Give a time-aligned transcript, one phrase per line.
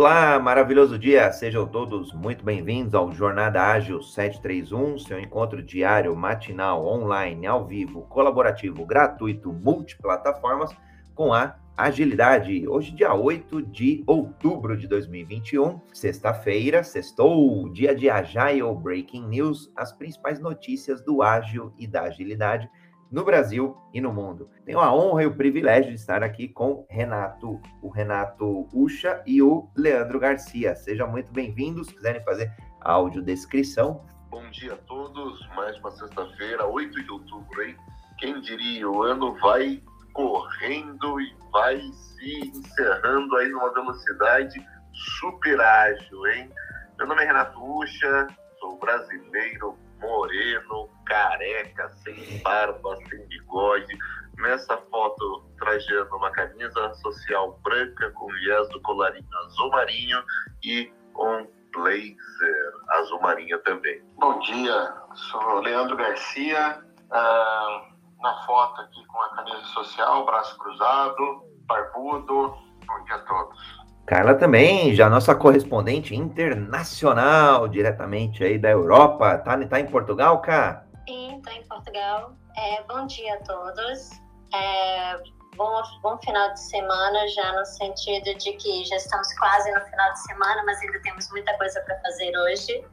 [0.00, 1.30] Olá, maravilhoso dia!
[1.30, 8.06] Sejam todos muito bem-vindos ao Jornada Ágil 731, seu encontro diário, matinal, online, ao vivo,
[8.08, 10.74] colaborativo, gratuito, multiplataformas,
[11.14, 12.66] com a agilidade.
[12.66, 19.92] Hoje, dia 8 de outubro de 2021, sexta-feira, sextou, dia de Agile Breaking News, as
[19.92, 22.70] principais notícias do ágil e da agilidade
[23.10, 24.48] no Brasil e no mundo.
[24.64, 29.42] Tenho a honra e o privilégio de estar aqui com Renato, o Renato Ucha e
[29.42, 30.76] o Leandro Garcia.
[30.76, 31.88] Sejam muito bem-vindos.
[31.88, 34.06] Se quiserem fazer a audiodescrição.
[34.30, 35.46] Bom dia a todos.
[35.56, 37.76] Mais uma sexta-feira, 8 de outubro, hein?
[38.18, 46.26] Quem diria, o ano vai correndo e vai se encerrando aí numa velocidade super ágil,
[46.28, 46.50] hein?
[46.98, 48.26] Meu nome é Renato Ucha,
[48.60, 53.96] sou brasileiro, moreno, careca, sem barba, sem bigode.
[54.38, 60.22] Nessa foto, trajando uma camisa social branca com viés do colarinho azul marinho
[60.64, 64.02] e um blazer azul marinho também.
[64.16, 66.82] Bom dia, sou Leandro Garcia.
[67.10, 72.54] Uh, na foto aqui com a camisa social, braço cruzado, barbudo.
[72.86, 73.79] Bom dia a todos.
[74.10, 79.38] Carla também, já nossa correspondente internacional, diretamente aí da Europa.
[79.38, 80.84] Tá, tá em Portugal, Cá?
[81.08, 82.32] Sim, tá em Portugal.
[82.56, 84.10] É, bom dia a todos.
[84.52, 85.16] É,
[85.54, 90.12] bom, bom final de semana, já no sentido de que já estamos quase no final
[90.12, 92.84] de semana, mas ainda temos muita coisa para fazer hoje.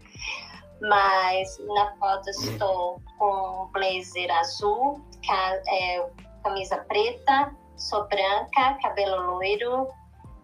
[0.81, 5.01] Mas na foto estou com blazer azul,
[5.67, 6.07] é,
[6.43, 9.87] camisa preta, sou branca, cabelo loiro,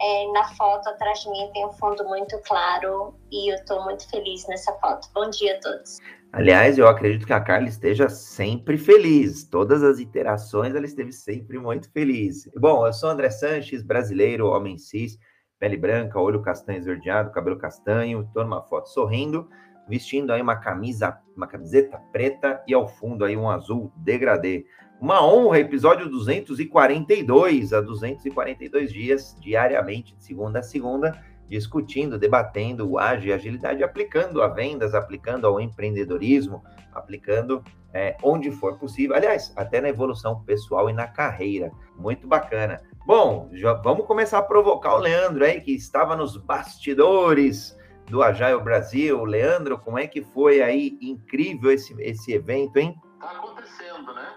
[0.03, 4.09] é, na foto atrás de mim tem um fundo muito claro e eu estou muito
[4.09, 5.07] feliz nessa foto.
[5.13, 5.99] Bom dia a todos.
[6.33, 9.47] Aliás, eu acredito que a Carla esteja sempre feliz.
[9.47, 12.49] Todas as interações ela esteve sempre muito feliz.
[12.57, 15.17] Bom, eu sou André Sanches, brasileiro, homem cis,
[15.57, 18.23] pele branca, olho castanho esverdeado, cabelo castanho.
[18.23, 19.47] Estou numa foto sorrindo,
[19.87, 24.65] vestindo aí uma camisa, uma camiseta preta e ao fundo aí um azul degradê.
[24.99, 32.97] Uma honra, episódio 242, a 242 dias, diariamente, de segunda a segunda, discutindo, debatendo o
[32.97, 37.61] ágil agilidade, aplicando a vendas, aplicando ao empreendedorismo, aplicando
[37.93, 39.15] é, onde for possível.
[39.15, 41.71] Aliás, até na evolução pessoal e na carreira.
[41.97, 42.81] Muito bacana.
[43.05, 47.77] Bom, já vamos começar a provocar o Leandro aí, que estava nos bastidores
[48.07, 49.23] do Agile Brasil.
[49.23, 50.97] Leandro, como é que foi aí?
[51.01, 52.95] Incrível esse, esse evento, hein?
[53.19, 54.33] Tá acontecendo, né?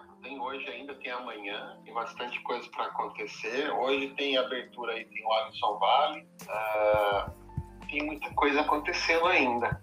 [0.47, 3.71] hoje, ainda tem amanhã, tem bastante coisa para acontecer.
[3.71, 9.81] Hoje tem abertura aí, tem o Alisson Vale, uh, tem muita coisa acontecendo ainda.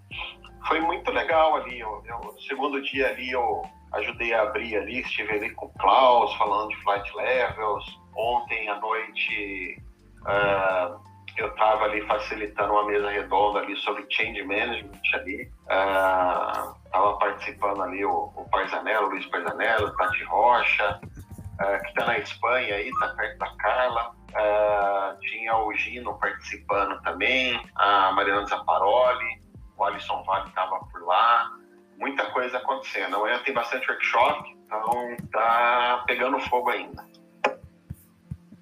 [0.68, 3.62] Foi muito legal ali, eu, eu, segundo dia ali eu
[3.94, 7.84] ajudei a abrir ali, estive ali com o Klaus falando de flight levels.
[8.16, 9.78] Ontem à noite
[10.22, 11.00] uh,
[11.38, 15.52] eu estava ali facilitando uma mesa redonda ali sobre change management ali.
[15.66, 22.20] Uh, Estava participando ali o, o Luiz Parzanello, o Tati Rocha, uh, que está na
[22.20, 24.12] Espanha aí, está perto da Carla.
[24.30, 29.42] Uh, tinha o Gino participando também, a Mariana Zapparoli,
[29.76, 31.52] o Alisson Vale estava por lá.
[31.98, 33.16] Muita coisa acontecendo.
[33.16, 37.04] Amanhã tem bastante workshop, então tá pegando fogo ainda.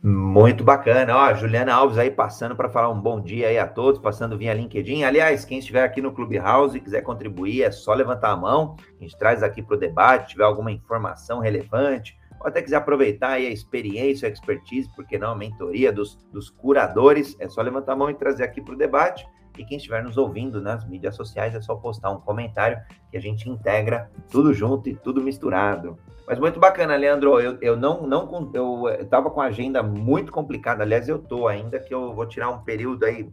[0.04, 1.16] Muito bacana.
[1.16, 4.52] Ó, Juliana Alves aí passando para falar um bom dia aí a todos, passando via
[4.52, 5.04] LinkedIn.
[5.04, 8.76] Aliás, quem estiver aqui no Clubhouse e quiser contribuir, é só levantar a mão.
[9.00, 13.34] A gente traz aqui para o debate, tiver alguma informação relevante, ou até quiser aproveitar
[13.34, 17.94] aí a experiência, a expertise, porque não, a mentoria dos, dos curadores, é só levantar
[17.94, 19.24] a mão e trazer aqui para o debate.
[19.62, 23.22] E quem estiver nos ouvindo nas mídias sociais, é só postar um comentário que a
[23.22, 25.98] gente integra tudo junto e tudo misturado.
[26.28, 27.40] Mas muito bacana, Leandro.
[27.40, 30.84] Eu, eu não, não eu estava com a agenda muito complicada.
[30.84, 33.30] Aliás, eu tô ainda que eu vou tirar um período aí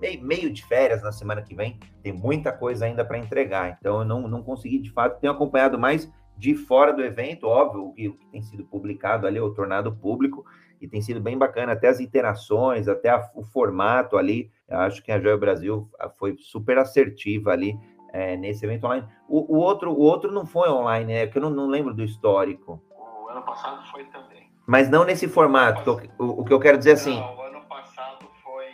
[0.00, 1.80] meio, meio de férias na semana que vem.
[2.00, 3.76] Tem muita coisa ainda para entregar.
[3.80, 5.20] Então eu não, não consegui de fato.
[5.20, 9.54] Tenho acompanhado mais de fora do evento, óbvio, o que, tem sido publicado ali, o
[9.54, 10.44] tornado público,
[10.82, 14.50] e tem sido bem bacana, até as interações, até a, o formato ali.
[14.68, 15.88] Eu acho que a Joia Brasil
[16.18, 17.78] foi super assertiva ali
[18.12, 19.06] é, nesse evento online.
[19.28, 21.26] O, o, outro, o outro não foi online, né?
[21.26, 22.82] Porque eu não, não lembro do histórico.
[22.90, 24.50] O ano passado foi também.
[24.66, 25.94] Mas não nesse formato.
[25.94, 27.20] Mas, o, o, que eu quero dizer assim.
[27.20, 28.66] Não, o ano passado foi.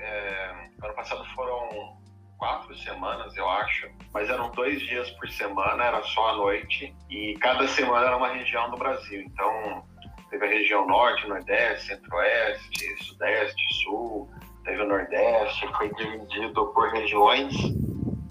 [0.00, 1.98] É, ano passado foram
[2.38, 3.90] quatro semanas, eu acho.
[4.14, 6.94] Mas eram dois dias por semana, era só à noite.
[7.10, 9.20] E cada semana era uma região do Brasil.
[9.22, 9.82] Então,
[10.30, 14.28] teve a região norte, nordeste, centro-oeste, sudeste, sul.
[14.64, 17.54] Teve o nordeste, foi dividido por regiões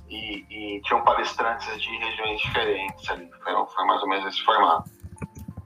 [0.10, 3.30] e, e tinham palestrantes de regiões diferentes ali.
[3.44, 4.90] Foi, foi mais ou menos esse formato.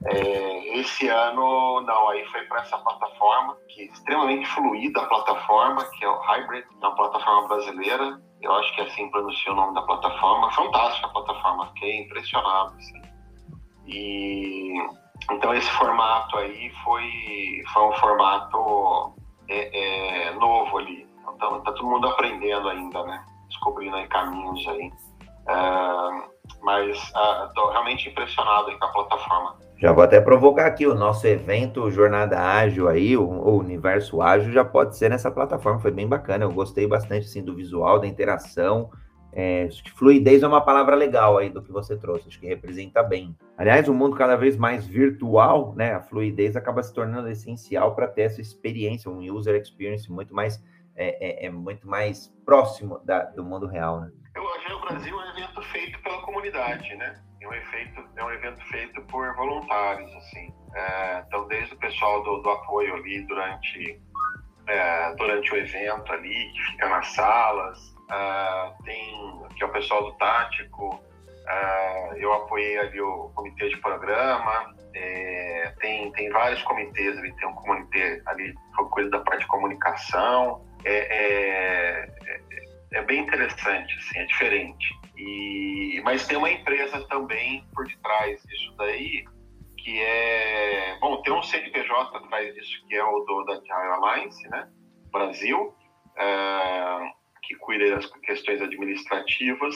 [0.05, 5.83] É, esse ano, não, aí foi para essa plataforma, que é extremamente fluida a plataforma,
[5.85, 8.21] que é o Hybrid, é uma plataforma brasileira.
[8.41, 10.51] Eu acho que é assim pronuncia o nome da plataforma.
[10.51, 12.75] Fantástica a plataforma, fiquei impressionado.
[12.75, 13.01] Assim.
[13.87, 14.73] E
[15.31, 19.13] então esse formato aí foi, foi um formato
[19.49, 21.07] é, é, novo ali.
[21.35, 23.23] Então tá todo mundo aprendendo ainda, né?
[23.47, 24.91] Descobrindo aí caminhos aí.
[25.45, 29.55] Uh, mas estou uh, realmente impressionado com a plataforma.
[29.77, 34.53] Já vou até provocar aqui o nosso evento Jornada Ágil aí, o, o, Universo Ágil
[34.53, 38.07] já pode ser nessa plataforma, foi bem bacana, eu gostei bastante assim, do visual, da
[38.07, 38.89] interação,
[39.35, 42.47] é, acho que fluidez é uma palavra legal aí do que você trouxe, acho que
[42.47, 43.35] representa bem.
[43.57, 45.93] Aliás, o um mundo cada vez mais virtual, né?
[45.93, 50.63] A fluidez acaba se tornando essencial para ter essa experiência, um user experience muito mais
[50.95, 54.11] é, é, é muito mais próximo da, do mundo real, né?
[54.35, 57.21] Eu achei o Brasil é um evento feito pela comunidade, né?
[57.41, 60.53] É um, efeito, é um evento feito por voluntários, assim.
[60.75, 64.01] É, então, desde o pessoal do, do apoio ali durante,
[64.67, 70.03] é, durante o evento ali, que fica nas salas, uh, tem que é o pessoal
[70.05, 77.17] do tático, uh, eu apoiei ali o comitê de programa, é, tem, tem vários comitês
[77.17, 82.39] ali, tem um comitê ali que cuida da parte de comunicação, é, é, é,
[82.93, 84.85] é, bem interessante, assim, é diferente.
[85.17, 89.25] E, mas tem uma empresa também por detrás disso daí,
[89.77, 90.97] que é.
[90.99, 93.61] Bom, tem um CNPJ atrás disso, que é o do, da
[93.95, 94.67] Alliance, né?
[95.11, 95.75] Brasil.
[96.15, 99.75] Uh, que cuida das questões administrativas,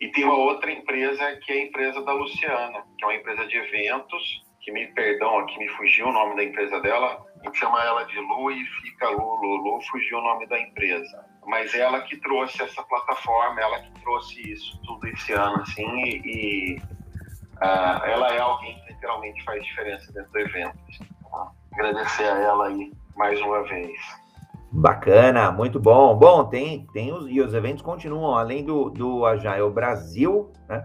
[0.00, 3.46] e tem uma outra empresa que é a empresa da Luciana, que é uma empresa
[3.46, 7.58] de eventos, que me perdão, aqui me fugiu o nome da empresa dela, a gente
[7.58, 11.24] chama ela de Lu e fica Lu, Lu, Lu, fugiu o nome da empresa.
[11.46, 16.22] Mas ela que trouxe essa plataforma, ela que trouxe isso tudo esse ano, assim, e,
[16.24, 20.78] e uh, ela é alguém que literalmente faz diferença dentro do evento.
[21.74, 24.23] Agradecer a ela aí mais uma vez.
[24.76, 26.16] Bacana, muito bom.
[26.16, 30.84] Bom, tem, tem os, e os eventos continuam, além do, do Agile Brasil, né?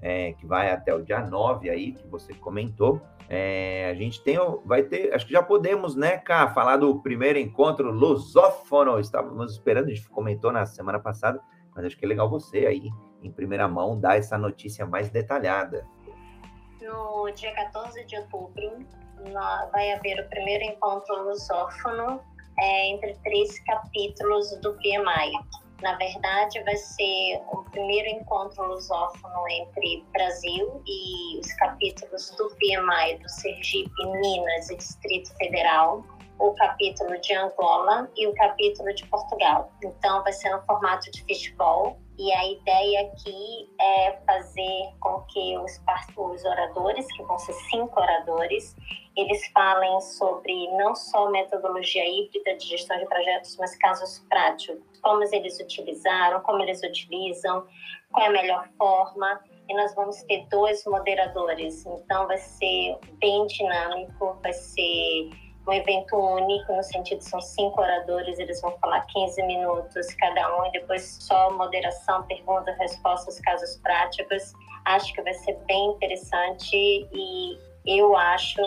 [0.00, 3.00] É, que vai até o dia 9 aí, que você comentou.
[3.28, 7.36] É, a gente tem, vai ter, acho que já podemos, né, Cá, falar do primeiro
[7.36, 9.00] encontro lusófono.
[9.00, 11.40] Estávamos esperando, a gente comentou na semana passada,
[11.74, 12.88] mas acho que é legal você aí,
[13.20, 15.84] em primeira mão, dar essa notícia mais detalhada.
[16.80, 18.86] No dia 14 de outubro,
[19.72, 22.20] vai haver o primeiro encontro lusófono
[22.58, 25.32] é, entre três capítulos do PMI.
[25.82, 33.18] Na verdade, vai ser o primeiro encontro lusófono entre Brasil e os capítulos do PMI
[33.18, 36.02] do Sergipe, Minas e Distrito Federal,
[36.38, 39.70] o capítulo de Angola e o capítulo de Portugal.
[39.84, 41.98] Então, vai ser no formato de fishbowl.
[42.16, 45.80] E a ideia aqui é fazer com que os,
[46.16, 48.74] os oradores, que vão ser cinco oradores,
[49.16, 55.22] eles falem sobre não só metodologia híbrida de gestão de projetos, mas casos práticos, como
[55.32, 57.66] eles utilizaram, como eles utilizam,
[58.12, 59.40] qual é a melhor forma.
[59.68, 65.30] E nós vamos ter dois moderadores, então vai ser bem dinâmico, vai ser
[65.66, 70.66] um evento único, no sentido são cinco oradores, eles vão falar 15 minutos cada um,
[70.66, 74.52] e depois só moderação, perguntas, respostas, casos práticos.
[74.84, 78.60] Acho que vai ser bem interessante e eu acho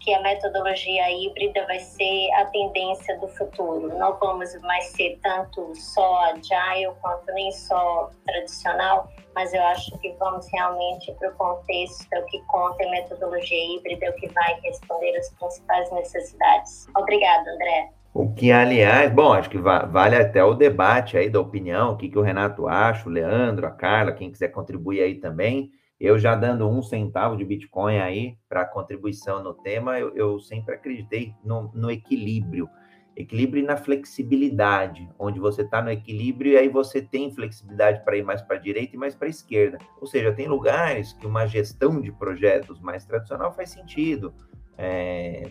[0.00, 3.88] que a metodologia híbrida vai ser a tendência do futuro.
[3.98, 10.12] Não vamos mais ser tanto só agile quanto nem só tradicional, mas eu acho que
[10.18, 14.60] vamos realmente para o contexto, o que conta a metodologia híbrida, é o que vai
[14.60, 16.86] responder às principais necessidades.
[16.96, 17.90] Obrigada, André.
[18.14, 22.08] O que, aliás, bom, acho que vale até o debate aí da opinião, o que,
[22.08, 25.70] que o Renato acha, o Leandro, a Carla, quem quiser contribuir aí também.
[26.00, 30.74] Eu já dando um centavo de Bitcoin aí para contribuição no tema, eu, eu sempre
[30.74, 32.68] acreditei no, no, equilíbrio.
[33.16, 38.16] Equilíbrio e na flexibilidade, onde você está no equilíbrio e aí você tem flexibilidade para
[38.16, 39.78] ir mais para a direita e mais para a esquerda.
[40.00, 44.32] Ou seja, tem lugares que uma gestão de projetos mais tradicional faz sentido.
[44.76, 45.50] É,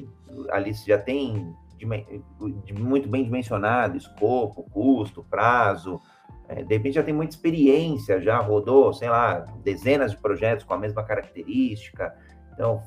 [0.50, 1.54] ali você já tem
[2.80, 6.02] muito bem dimensionado escopo, custo, prazo,
[6.50, 10.74] é, de repente já tem muita experiência, já rodou, sei lá, dezenas de projetos com
[10.74, 12.16] a mesma característica.
[12.54, 12.82] Então,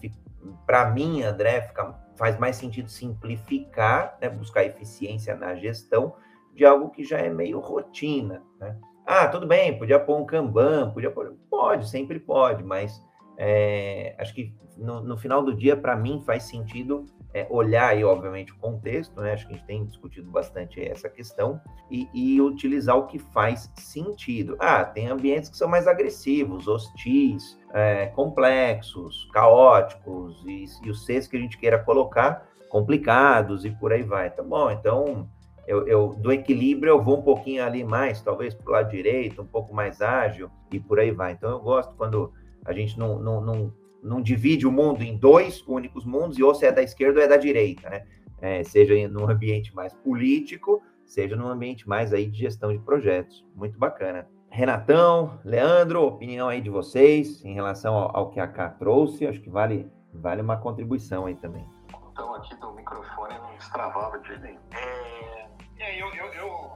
[0.67, 6.15] para mim, André, fica, faz mais sentido simplificar, né, buscar eficiência na gestão
[6.55, 8.43] de algo que já é meio rotina.
[8.59, 8.77] Né?
[9.07, 11.37] Ah, tudo bem, podia pôr um Kanban, podia pôr.
[11.51, 13.03] Pode, sempre pode, mas
[13.37, 18.05] é, acho que no, no, final do dia, para mim, faz sentido é, olhar aí,
[18.05, 19.33] obviamente, o contexto, né?
[19.33, 21.61] Acho que a gente tem discutido bastante essa questão
[21.91, 24.57] e, e, utilizar o que faz sentido.
[24.59, 31.29] Ah, tem ambientes que são mais agressivos, hostis, é, complexos, caóticos e, e os Cs
[31.29, 34.31] que a gente queira colocar complicados e por aí vai.
[34.31, 35.29] Tá bom, então
[35.67, 39.43] eu, eu, do equilíbrio eu vou um pouquinho ali mais, talvez para o lado direito,
[39.43, 41.33] um pouco mais ágil e por aí vai.
[41.33, 42.33] Então eu gosto quando
[42.65, 46.55] a gente não, não, não, não divide o mundo em dois únicos mundos e ou
[46.55, 48.07] se é da esquerda ou é da direita, né?
[48.41, 53.47] É, seja num ambiente mais político, seja num ambiente mais aí de gestão de projetos.
[53.55, 54.27] Muito bacana.
[54.49, 59.41] Renatão, Leandro, opinião aí de vocês em relação ao, ao que a K trouxe, acho
[59.41, 61.65] que vale, vale uma contribuição aí também.
[62.11, 64.61] Então aqui do microfone não destravava de jeito nenhum.
[64.73, 65.41] É
[65.81, 66.73] é, eu, eu, eu,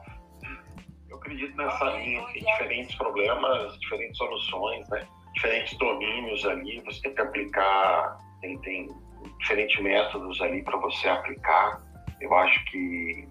[1.11, 5.07] eu acredito nessa linha que diferentes problemas, diferentes soluções, né?
[5.35, 8.89] Diferentes domínios ali, você tem que aplicar, tem, tem
[9.41, 11.83] diferentes métodos ali para você aplicar.
[12.21, 13.29] Eu acho que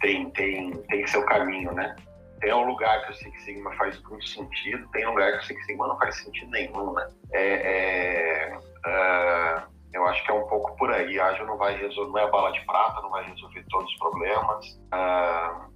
[0.00, 1.94] tem, tem, tem seu caminho, né?
[2.40, 5.46] Tem um lugar que o Six Sigma faz muito sentido, tem um lugar que o
[5.46, 7.08] Six Sigma não faz sentido nenhum, né?
[7.32, 9.62] É, é, uh,
[9.94, 11.18] eu acho que é um pouco por aí.
[11.18, 13.90] A Ágil não vai resolver, não é a bala de prata, não vai resolver todos
[13.90, 14.66] os problemas.
[14.92, 15.73] Uh,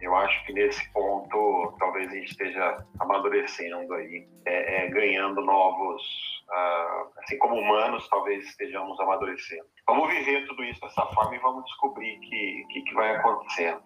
[0.00, 6.02] eu acho que nesse ponto talvez a gente esteja amadurecendo aí, é, é, ganhando novos,
[6.48, 9.64] uh, assim como humanos, talvez estejamos amadurecendo.
[9.86, 13.82] Vamos viver tudo isso dessa forma e vamos descobrir o que, que, que, vai acontecendo.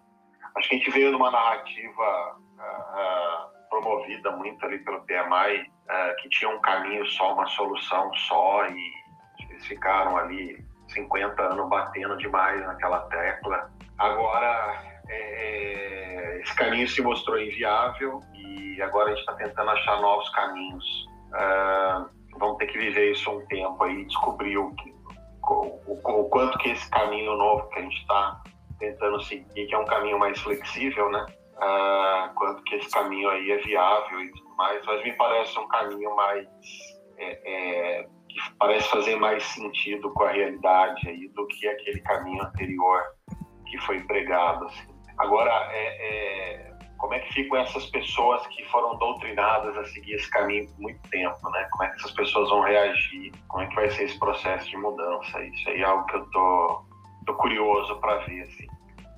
[0.55, 5.69] Acho que a gente veio numa narrativa uh, promovida muito ali pelo PMI,
[6.21, 8.91] que tinha um caminho só, uma solução só e
[9.49, 10.57] eles ficaram ali
[10.87, 13.71] 50 anos batendo demais naquela tecla.
[13.97, 20.29] Agora, é, esse caminho se mostrou inviável e agora a gente está tentando achar novos
[20.29, 21.05] caminhos.
[21.29, 24.93] Uh, vamos ter que viver isso um tempo aí, descobrir o, que,
[25.49, 28.41] o, o, o quanto que esse caminho novo que a gente está
[28.79, 31.25] tentando seguir, que é um caminho mais flexível, né?
[31.55, 35.67] Uh, quanto que esse caminho aí é viável e tudo mais, mas me parece um
[35.69, 36.47] caminho mais
[37.17, 42.43] é, é, que parece fazer mais sentido com a realidade aí do que aquele caminho
[42.43, 43.01] anterior
[43.67, 44.65] que foi pregado.
[44.65, 44.94] Assim.
[45.17, 50.29] Agora, é, é, como é que ficam essas pessoas que foram doutrinadas a seguir esse
[50.29, 51.67] caminho por muito tempo, né?
[51.71, 53.31] Como é que essas pessoas vão reagir?
[53.47, 55.41] Como é que vai ser esse processo de mudança?
[55.43, 56.85] Isso aí é algo que eu tô,
[57.25, 58.67] tô curioso para ver, assim.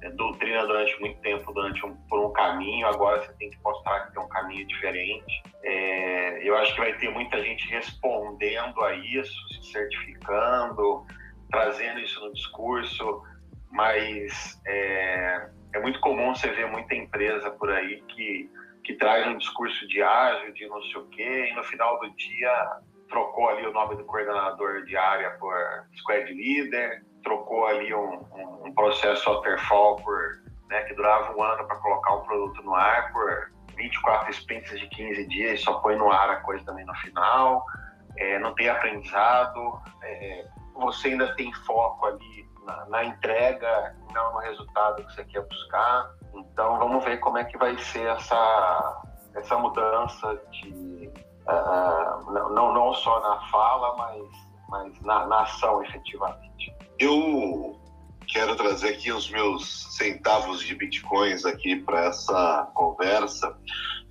[0.03, 4.01] É, doutrina durante muito tempo durante um, por um caminho, agora você tem que mostrar
[4.01, 5.43] que tem um caminho diferente.
[5.63, 11.03] É, eu acho que vai ter muita gente respondendo a isso, se certificando,
[11.49, 13.23] trazendo isso no discurso,
[13.71, 18.49] mas é, é muito comum você ver muita empresa por aí que,
[18.83, 22.09] que traz um discurso de ágil, de não sei o quê, e no final do
[22.15, 25.55] dia trocou ali o nome do coordenador de área por
[25.97, 31.65] squad leader, trocou ali um, um, um processo waterfall por, né, que durava um ano
[31.65, 36.11] para colocar um produto no ar por 24 sprints de 15 dias, só põe no
[36.11, 37.63] ar a coisa também no final,
[38.17, 44.39] é, não tem aprendizado, é, você ainda tem foco ali na, na, entrega, não no
[44.39, 46.11] resultado que você quer buscar.
[46.35, 51.09] Então vamos ver como é que vai ser essa, essa mudança de
[51.47, 54.23] uh, não, não só na fala, mas,
[54.69, 56.75] mas na, na ação efetivamente.
[56.99, 57.79] Eu
[58.27, 63.57] quero trazer aqui os meus centavos de bitcoins aqui para essa conversa.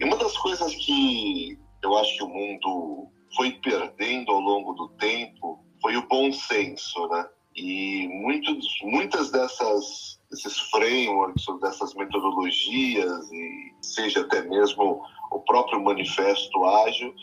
[0.00, 4.88] E uma das coisas que eu acho que o mundo foi perdendo ao longo do
[4.96, 7.26] tempo foi o bom senso, né?
[7.56, 16.64] E muitos, muitas dessas esses frameworks, dessas metodologias, e seja até mesmo o próprio manifesto
[16.64, 17.14] ágil,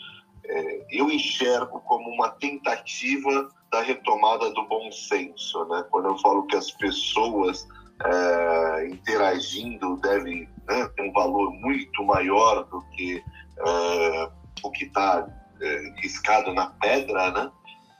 [0.46, 5.84] é, eu enxergo como uma tentativa da retomada do bom senso, né?
[5.90, 7.66] Quando eu falo que as pessoas
[8.04, 13.22] é, interagindo devem né, ter um valor muito maior do que
[13.58, 14.30] é,
[14.62, 15.26] o que está
[15.60, 17.52] é, riscado na pedra, né?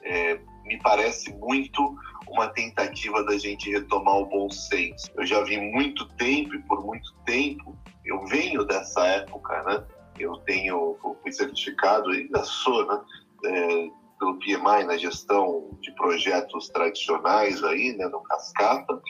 [0.03, 1.97] É, me parece muito
[2.29, 5.11] uma tentativa da gente retomar o bom senso.
[5.17, 9.85] Eu já vi muito tempo e por muito tempo eu venho dessa época, né?
[10.19, 13.01] Eu tenho fui certificado ainda sou, né?
[13.47, 13.89] É,
[14.19, 19.01] pelo PMI na gestão de projetos tradicionais aí, né, no Cascata,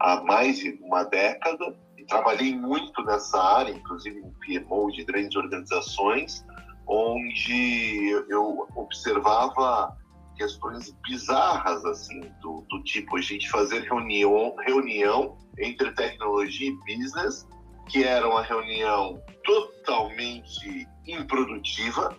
[0.00, 1.76] há mais de uma década.
[1.96, 6.44] E trabalhei muito nessa área, inclusive em PMO de grandes organizações,
[6.86, 9.96] onde eu observava
[10.40, 17.46] questões bizarras, assim, do, do tipo a gente fazer reunião, reunião entre tecnologia e business,
[17.90, 22.16] que era uma reunião totalmente improdutiva,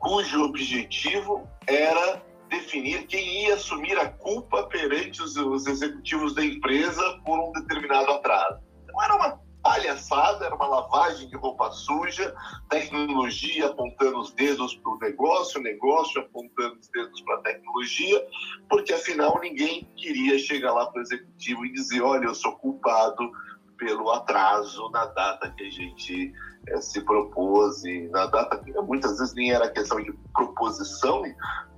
[0.00, 7.20] cujo objetivo era definir quem ia assumir a culpa perante os, os executivos da empresa
[7.24, 8.60] por um determinado atraso.
[8.82, 9.40] Então era uma
[9.72, 12.34] palhaçada, era uma lavagem de roupa suja,
[12.68, 18.26] tecnologia apontando os dedos para o negócio, negócio apontando os dedos para a tecnologia,
[18.68, 23.30] porque afinal ninguém queria chegar lá para o executivo e dizer: olha, eu sou culpado
[23.78, 26.32] pelo atraso na data que a gente
[26.68, 31.22] é, se propôs, e na data que muitas vezes nem era questão de proposição,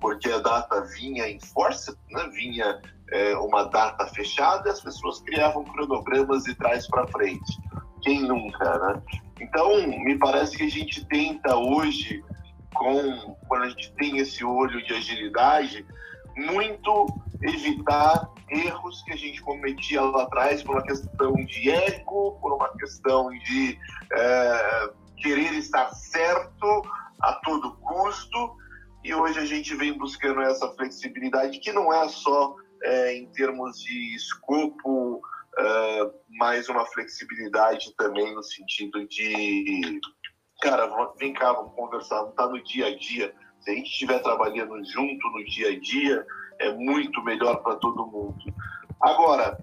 [0.01, 2.29] porque a data vinha em força, né?
[2.35, 2.83] vinha
[3.13, 7.59] é, uma data fechada, as pessoas criavam cronogramas de trás para frente.
[8.05, 9.03] Quem nunca, né?
[9.41, 12.23] Então, me parece que a gente tenta hoje,
[12.75, 15.87] com quando a gente tem esse olho de agilidade,
[16.37, 17.07] muito
[17.43, 22.69] evitar erros que a gente cometia lá atrás por uma questão de ego, por uma
[22.77, 23.79] questão de
[24.13, 26.83] é, querer estar certo
[27.21, 28.57] a todo custo.
[29.03, 33.79] E hoje a gente vem buscando essa flexibilidade que não é só é, em termos
[33.79, 35.21] de escopo,
[35.59, 40.01] é, mas uma flexibilidade também no sentido de,
[40.61, 43.35] cara, vem cá, vamos conversar, não está no dia a dia.
[43.61, 46.27] Se a gente estiver trabalhando junto no dia a dia,
[46.59, 48.37] é muito melhor para todo mundo.
[49.01, 49.59] Agora,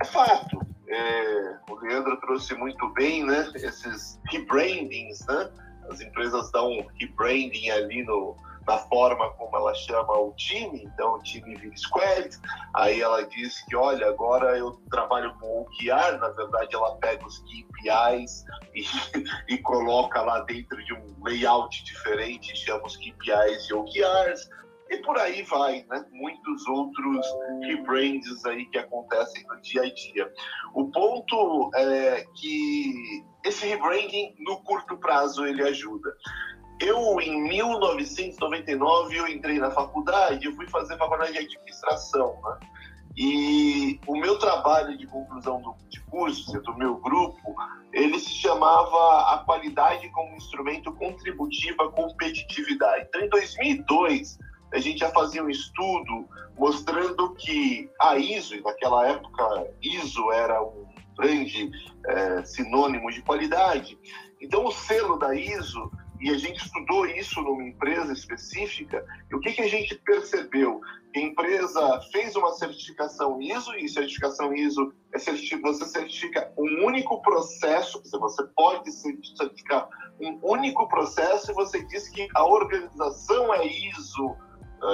[0.00, 5.50] é fato, é, o Leandro trouxe muito bem, né, esses rebrandings, né,
[5.88, 8.36] as empresas dão rebranding ali no,
[8.70, 12.30] na forma como ela chama o time, então o time vira Squad,
[12.76, 17.38] aí ela diz que, olha, agora eu trabalho com OKR, na verdade ela pega os
[17.38, 18.84] KPIs e,
[19.54, 24.48] e coloca lá dentro de um layout diferente, chama os KPIs de OKRs,
[24.88, 26.04] e por aí vai, né?
[26.12, 27.26] Muitos outros
[27.62, 30.32] rebrands aí que acontecem no dia a dia.
[30.74, 36.12] O ponto é que esse rebranding no curto prazo ele ajuda.
[36.80, 42.58] Eu, em 1999, eu entrei na faculdade, eu fui fazer faculdade de administração, né?
[43.16, 47.54] E o meu trabalho de conclusão do, de curso, do meu grupo,
[47.92, 53.06] ele se chamava A Qualidade como Instrumento Contributivo à Competitividade.
[53.08, 54.38] Então, em 2002,
[54.72, 60.62] a gente já fazia um estudo mostrando que a ISO, e naquela época ISO era
[60.62, 60.86] um
[61.18, 61.70] grande
[62.06, 63.98] é, sinônimo de qualidade,
[64.40, 69.40] então o selo da ISO, e a gente estudou isso numa empresa específica, e o
[69.40, 70.80] que, que a gente percebeu?
[71.16, 75.60] A empresa fez uma certificação ISO, e certificação ISO é certific...
[75.62, 79.88] você certifica um único processo, você pode certificar
[80.20, 84.36] um único processo, e você diz que a organização é ISO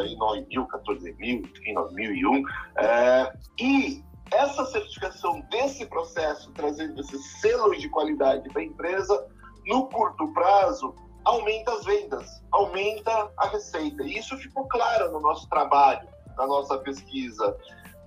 [0.07, 2.43] em 9000, 14000, em 9001.
[2.79, 9.27] É, e essa certificação desse processo, trazendo esse selo de qualidade para a empresa,
[9.67, 10.95] no curto prazo,
[11.27, 14.05] aumenta as vendas, aumenta a receita.
[14.05, 17.57] E isso ficou claro no nosso trabalho, na nossa pesquisa.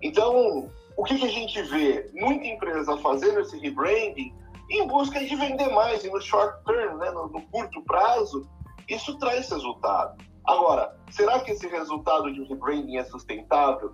[0.02, 2.10] Então, o que, que a gente vê?
[2.14, 4.34] Muita empresa fazendo esse rebranding
[4.72, 8.50] em busca de vender mais, e no short term, né, no, no curto prazo,
[8.88, 10.24] isso traz resultado.
[10.46, 13.94] Agora, será que esse resultado de um rebranding é sustentável?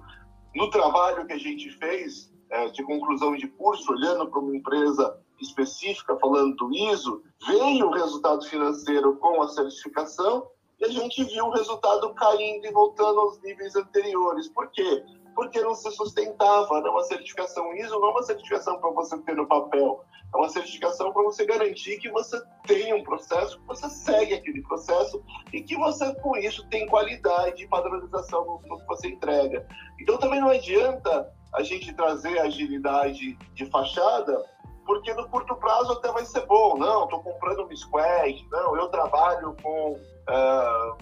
[0.54, 5.20] No trabalho que a gente fez é, de conclusão de curso, olhando para uma empresa
[5.42, 10.48] específica, falando do ISO, veio o resultado financeiro com a certificação
[10.80, 14.50] e a gente viu o resultado caindo e voltando aos níveis anteriores.
[14.50, 15.04] Por quê?
[15.34, 16.82] Porque não se sustentava.
[16.82, 20.04] Não é uma certificação ISO não é uma certificação para você ter no papel.
[20.34, 24.62] É uma certificação para você garantir que você tem um processo, que você segue aquele
[24.64, 29.66] processo e que você, com isso, tem qualidade e padronização no que você entrega.
[30.00, 34.44] Então, também não adianta a gente trazer agilidade de fachada,
[34.86, 36.78] porque no curto prazo até vai ser bom.
[36.78, 40.98] Não, estou comprando um squad, não, eu trabalho com uh,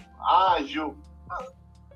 [0.54, 0.96] ágil.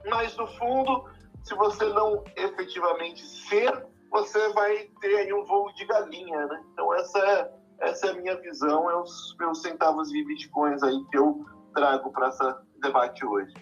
[0.08, 1.04] Mas, no fundo,
[1.42, 6.64] se você não efetivamente ser você vai ter aí um voo de galinha, né?
[6.72, 11.04] Então essa é, essa é a minha visão, é os meus centavos de bitcoins aí
[11.10, 13.54] que eu trago para esse debate hoje.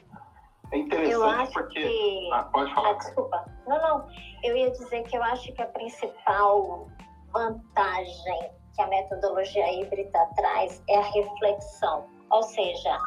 [0.73, 1.81] É interessante porque...
[1.81, 2.31] Que...
[2.33, 2.91] Ah, pode falar.
[2.91, 3.45] Ah, desculpa.
[3.69, 4.09] Não, não.
[4.43, 6.89] Eu ia dizer que eu acho que a principal
[7.37, 12.07] vantagem que a metodologia híbrida traz é a reflexão.
[12.31, 12.99] Ou seja,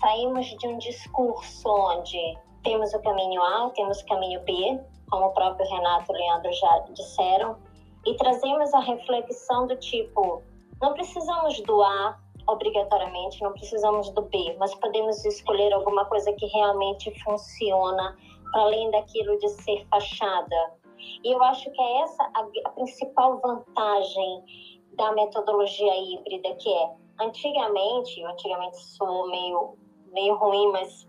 [0.00, 5.32] saímos de um discurso onde temos o caminho A, temos o caminho B, como o
[5.32, 7.56] próprio Renato e Leandro já disseram,
[8.06, 10.42] e trazemos a reflexão do tipo:
[10.80, 16.46] não precisamos do A obrigatoriamente, não precisamos do B, mas podemos escolher alguma coisa que
[16.46, 18.16] realmente funciona,
[18.52, 20.72] para além daquilo de ser fachada.
[21.24, 24.44] E eu acho que é essa a, a principal vantagem
[24.94, 29.76] da metodologia híbrida, que é, antigamente, antigamente sou meio
[30.12, 31.06] meio ruim, mas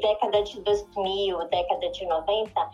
[0.00, 2.70] década de 2000, década de 90,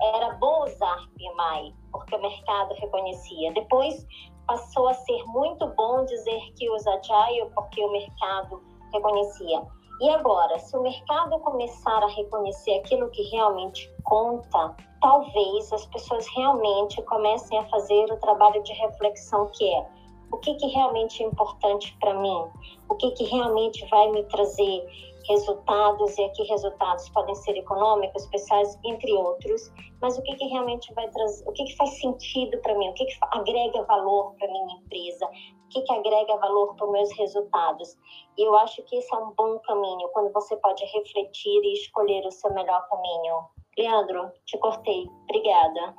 [0.00, 3.52] era bom usar PMI, porque o mercado reconhecia.
[3.52, 4.06] Depois
[4.46, 9.62] passou a ser muito bom dizer que usa Agile, porque o mercado reconhecia.
[10.00, 16.26] E agora, se o mercado começar a reconhecer aquilo que realmente conta, talvez as pessoas
[16.36, 19.86] realmente comecem a fazer o trabalho de reflexão que é
[20.30, 22.44] o que, que realmente é importante para mim,
[22.88, 24.86] o que, que realmente vai me trazer
[25.28, 30.92] resultados, e aqui resultados podem ser econômicos, pessoais, entre outros, mas o que, que realmente
[30.94, 34.48] vai trazer, o que, que faz sentido para mim, o que, que agrega valor para
[34.48, 35.28] minha empresa,
[35.68, 37.96] o que, que agrega valor para os meus resultados.
[38.36, 42.26] E eu acho que esse é um bom caminho, quando você pode refletir e escolher
[42.26, 43.44] o seu melhor caminho.
[43.76, 45.06] Leandro, te cortei.
[45.24, 45.94] Obrigada.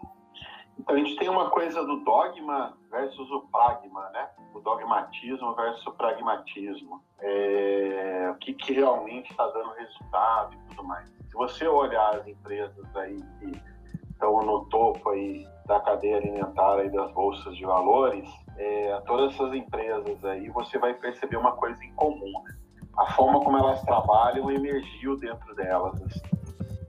[0.80, 4.30] Então, a gente tem uma coisa do dogma versus o pragma, né?
[4.56, 7.02] O dogmatismo versus o pragmatismo.
[7.20, 8.32] É...
[8.32, 11.08] O que, que realmente está dando resultado e tudo mais.
[11.10, 13.62] Se você olhar as empresas aí que
[14.10, 18.28] estão no topo aí da cadeia alimentar e das bolsas de valores,
[18.60, 22.56] é, todas essas empresas aí, você vai perceber uma coisa em comum, né?
[22.98, 26.02] A forma como elas trabalham emergiu dentro delas.
[26.02, 26.22] Assim.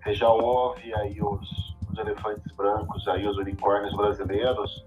[0.03, 4.85] Você já ouve aí os os elefantes brancos, aí os unicórnios brasileiros,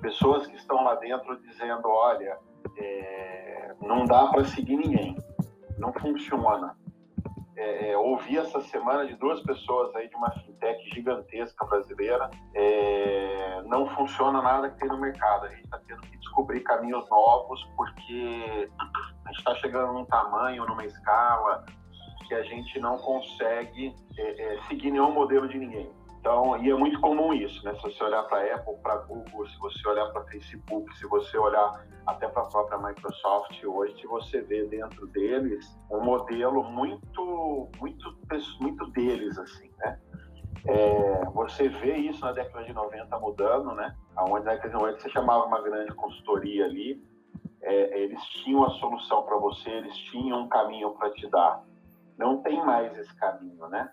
[0.00, 2.36] pessoas que estão lá dentro dizendo, olha,
[2.76, 5.16] é, não dá para seguir ninguém,
[5.78, 6.76] não funciona.
[7.62, 13.62] É, é, ouvi essa semana de duas pessoas aí de uma fintech gigantesca brasileira, é,
[13.66, 15.46] não funciona nada que tem no mercado.
[15.46, 18.68] A gente está tendo que descobrir caminhos novos porque
[19.24, 21.64] a gente está chegando num tamanho, numa escala
[22.26, 25.88] que a gente não consegue é, é, seguir nenhum modelo de ninguém.
[26.22, 27.74] Então, e é muito comum isso, né?
[27.74, 31.84] Se você olhar para Apple, para Google, se você olhar para Facebook, se você olhar
[32.06, 38.16] até para a própria Microsoft hoje, você vê dentro deles um modelo muito, muito,
[38.60, 39.98] muito deles, assim, né?
[40.68, 43.92] É, você vê isso na década de 90 mudando, né?
[44.16, 47.02] Onde na década de 90 você chamava uma grande consultoria ali,
[47.62, 51.64] é, eles tinham a solução para você, eles tinham um caminho para te dar.
[52.16, 53.90] Não tem mais esse caminho, né?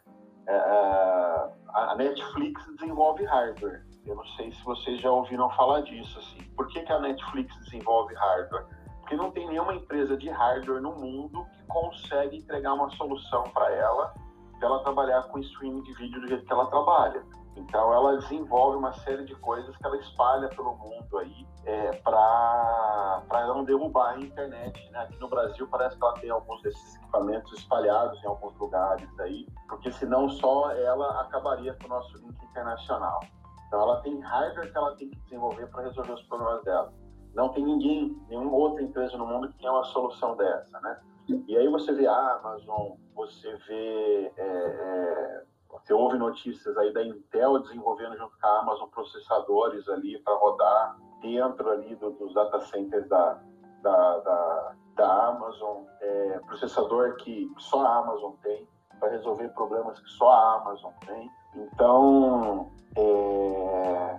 [0.49, 3.85] É, é, a Netflix desenvolve hardware.
[4.03, 6.17] Eu não sei se vocês já ouviram falar disso.
[6.17, 6.43] Assim.
[6.55, 8.65] Por que, que a Netflix desenvolve hardware?
[8.99, 13.71] Porque não tem nenhuma empresa de hardware no mundo que consegue entregar uma solução para
[13.75, 14.11] ela,
[14.57, 17.23] para ela trabalhar com streaming de vídeo do jeito que ela trabalha.
[17.59, 23.47] Então ela desenvolve uma série de coisas que ela espalha pelo mundo aí é, para
[23.47, 24.89] não derrubar a internet.
[24.91, 24.99] Né?
[24.99, 29.45] Aqui no Brasil parece que ela tem alguns desses equipamentos espalhados em alguns lugares aí,
[29.67, 33.19] porque senão só ela acabaria com o nosso link internacional.
[33.67, 36.93] Então ela tem hardware que ela tem que desenvolver para resolver os problemas dela.
[37.35, 40.99] Não tem ninguém, nenhuma outra empresa no mundo que tenha uma solução dessa, né?
[41.47, 47.03] E aí você vê a Amazon, você vê é, é, você ouve notícias aí da
[47.03, 52.59] Intel desenvolvendo junto com a Amazon processadores ali para rodar dentro ali do, dos data
[52.61, 53.39] centers da,
[53.81, 58.67] da, da, da Amazon, é, processador que só a Amazon tem
[58.99, 61.31] para resolver problemas que só a Amazon tem.
[61.55, 64.17] Então, é,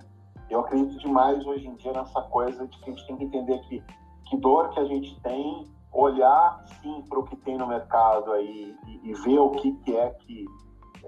[0.49, 3.59] eu acredito demais hoje em dia nessa coisa de que a gente tem que entender
[3.61, 3.85] que,
[4.29, 8.77] que dor que a gente tem, olhar sim para o que tem no mercado aí
[8.87, 10.47] e, e ver o que, que é que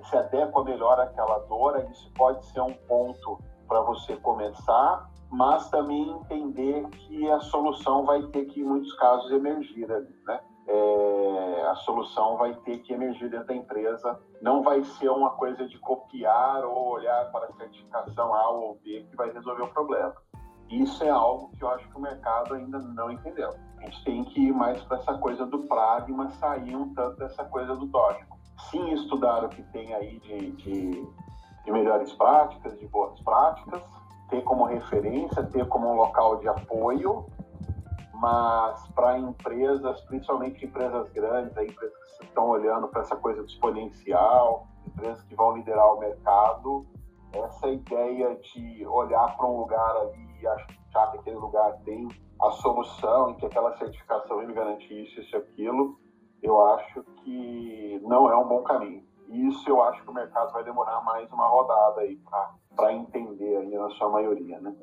[0.05, 6.11] se adequa melhor àquela dor, isso pode ser um ponto para você começar, mas também
[6.11, 10.41] entender que a solução vai ter que, em muitos casos, emergir ali, né?
[10.69, 15.67] É, a solução vai ter que emergir dentro da empresa, não vai ser uma coisa
[15.67, 20.15] de copiar ou olhar para a certificação A ou B que vai resolver o problema.
[20.71, 23.51] Isso é algo que eu acho que o mercado ainda não entendeu.
[23.79, 27.45] A gente tem que ir mais para essa coisa do pragma, sair um tanto dessa
[27.45, 31.09] coisa do dogma sim estudar o que tem aí de, de,
[31.65, 33.83] de melhores práticas, de boas práticas,
[34.29, 37.27] ter como referência, ter como um local de apoio,
[38.15, 44.67] mas para empresas, principalmente empresas grandes, aí, empresas que estão olhando para essa coisa exponencial,
[44.87, 46.87] empresas que vão liderar o mercado,
[47.33, 52.09] essa ideia de olhar para um lugar ali e achar que aquele lugar tem
[52.41, 55.99] a solução e que aquela certificação vai me garantir isso, isso e aquilo,
[56.43, 59.03] eu acho que não é um bom caminho.
[59.29, 62.19] Isso eu acho que o mercado vai demorar mais uma rodada aí
[62.77, 64.75] para entender aí na sua maioria, né?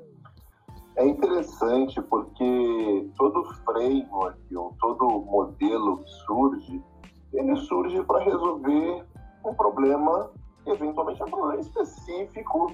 [0.96, 6.84] É interessante porque todo framework ou todo modelo que surge,
[7.32, 9.06] ele surge para resolver
[9.46, 10.32] um problema,
[10.66, 12.72] eventualmente um problema específico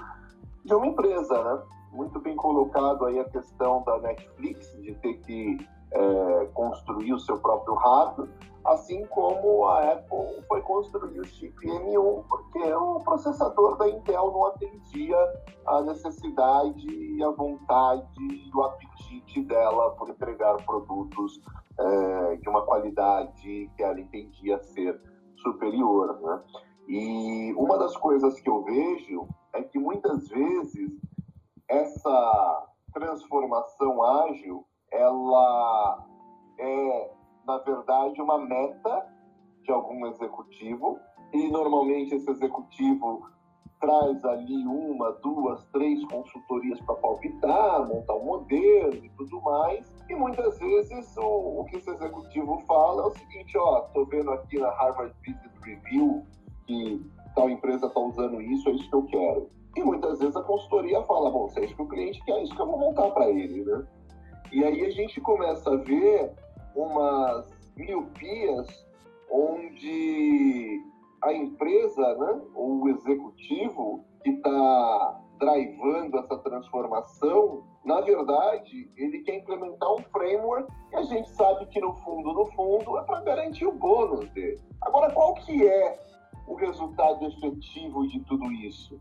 [0.63, 1.61] de uma empresa, né?
[1.91, 7.37] Muito bem colocado aí a questão da Netflix de ter que é, construir o seu
[7.39, 8.29] próprio hardware,
[8.65, 14.45] Assim como a Apple foi construir o chip M1, porque o processador da Intel não
[14.45, 15.15] atendia
[15.67, 21.39] a necessidade a vontade e o apetite dela por entregar produtos
[21.79, 24.99] é, de uma qualidade que ela entendia ser
[25.37, 26.19] superior.
[26.21, 26.41] Né?
[26.87, 30.91] E uma das coisas que eu vejo é que muitas vezes
[31.69, 36.05] essa transformação ágil ela
[36.57, 39.05] é na verdade, uma meta
[39.63, 40.99] de algum executivo,
[41.33, 43.27] e normalmente esse executivo
[43.79, 49.85] traz ali uma, duas, três consultorias para palpitar, montar um modelo e tudo mais.
[50.09, 54.31] E muitas vezes o, o que esse executivo fala é o seguinte: ó, estou vendo
[54.31, 56.23] aqui na Harvard Business Review
[56.65, 57.05] que
[57.35, 59.49] tal empresa está usando isso, é isso que eu quero.
[59.75, 62.43] E muitas vezes a consultoria fala: bom, se é isso que o cliente quer, é
[62.43, 63.85] isso que eu vou montar para ele, né?
[64.55, 66.31] E aí a gente começa a ver
[66.73, 68.87] umas miopias
[69.29, 70.81] onde
[71.21, 79.39] a empresa, né, ou o executivo que está drivando essa transformação, na verdade, ele quer
[79.39, 83.65] implementar um framework e a gente sabe que no fundo, no fundo, é para garantir
[83.65, 84.61] o bônus dele.
[84.79, 85.99] Agora, qual que é
[86.47, 88.99] o resultado efetivo de tudo isso?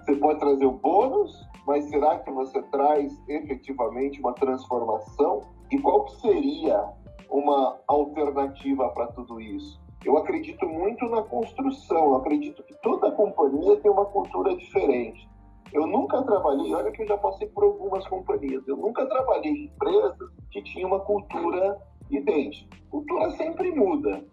[0.00, 5.42] Você pode trazer o bônus, mas será que você traz efetivamente uma transformação?
[5.70, 6.84] E qual que seria
[7.30, 9.80] uma alternativa para tudo isso?
[10.04, 15.28] Eu acredito muito na construção, eu acredito que toda companhia tem uma cultura diferente.
[15.72, 19.64] Eu nunca trabalhei, olha que eu já passei por algumas companhias, eu nunca trabalhei em
[19.66, 21.80] empresas que tinham uma cultura
[22.10, 22.76] idêntica.
[22.90, 24.24] Cultura sempre muda.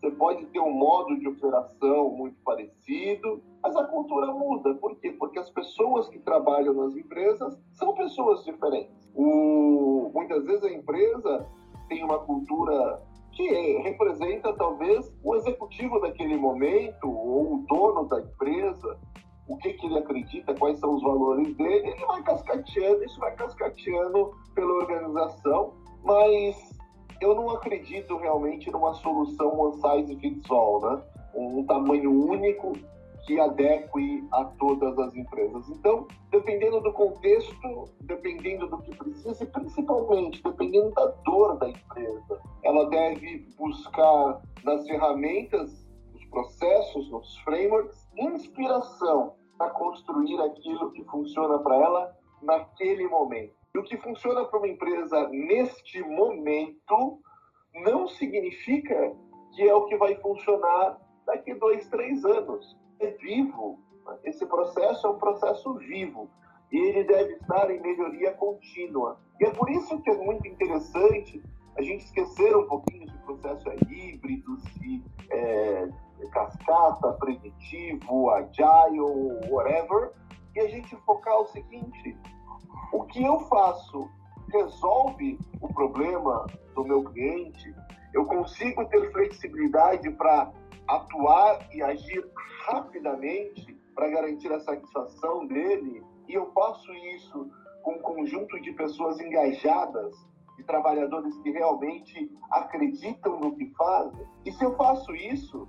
[0.00, 4.74] Você pode ter um modo de operação muito parecido, mas a cultura muda.
[4.76, 5.10] Por quê?
[5.12, 9.10] Porque as pessoas que trabalham nas empresas são pessoas diferentes.
[9.14, 10.10] O...
[10.14, 11.46] Muitas vezes a empresa
[11.88, 18.98] tem uma cultura que representa talvez o executivo daquele momento ou o dono da empresa,
[19.48, 23.34] o que, que ele acredita, quais são os valores dele, ele vai cascateando, isso vai
[23.34, 25.72] cascateando pela organização,
[26.04, 26.77] mas
[27.20, 31.02] eu não acredito realmente numa solução one size fits all, né?
[31.34, 32.72] Um tamanho único
[33.28, 35.68] que adeque a todas as empresas.
[35.68, 42.40] Então, dependendo do contexto, dependendo do que precisa e principalmente dependendo da dor da empresa,
[42.62, 51.58] ela deve buscar nas ferramentas, nos processos, nos frameworks, inspiração para construir aquilo que funciona
[51.58, 53.57] para ela naquele momento.
[53.74, 57.20] E o que funciona para uma empresa neste momento
[57.74, 59.14] não significa
[59.54, 63.78] que é o que vai funcionar daqui dois, três anos é vivo.
[64.24, 66.30] Esse processo é um processo vivo
[66.72, 69.20] e ele deve estar em melhoria contínua.
[69.40, 71.42] E é por isso que é muito interessante
[71.76, 75.88] a gente esquecer um pouquinho se o processo é híbrido, se é
[76.32, 79.00] cascata, preditivo, agile,
[79.48, 80.12] whatever,
[80.54, 82.16] e a gente focar o seguinte:
[82.92, 84.08] o que eu faço
[84.52, 87.74] resolve o problema do meu cliente?
[88.14, 90.50] Eu consigo ter flexibilidade para
[90.86, 92.24] atuar e agir
[92.66, 97.50] rapidamente para garantir a satisfação dele, e eu faço isso
[97.82, 100.14] com um conjunto de pessoas engajadas,
[100.56, 104.26] de trabalhadores que realmente acreditam no que fazem.
[104.44, 105.68] E se eu faço isso,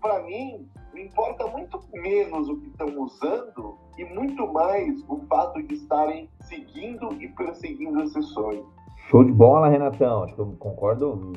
[0.00, 5.62] para mim, me importa muito menos o que estão usando e muito mais o fato
[5.62, 8.66] de estarem seguindo e perseguindo esse sonho.
[9.08, 10.24] Show de bola, Renatão.
[10.24, 11.32] Acho que eu concordo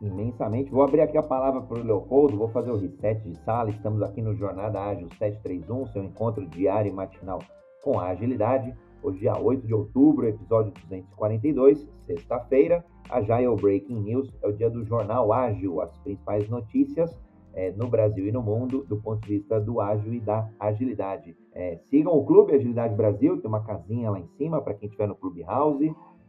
[0.00, 0.70] imensamente.
[0.70, 3.70] Vou abrir aqui a palavra para o Leopoldo, vou fazer o reset de sala.
[3.70, 7.40] Estamos aqui no Jornada Ágil 731, seu encontro diário e matinal
[7.82, 8.74] com a agilidade.
[9.02, 12.84] Hoje, dia 8 de outubro, episódio 242, sexta-feira.
[13.10, 17.18] A Jail Breaking News é o dia do Jornal Ágil, as principais notícias
[17.54, 21.36] é, no Brasil e no mundo do ponto de vista do ágil e da agilidade.
[21.52, 25.08] É, sigam o Clube Agilidade Brasil, tem uma casinha lá em cima para quem estiver
[25.08, 25.80] no Clube House.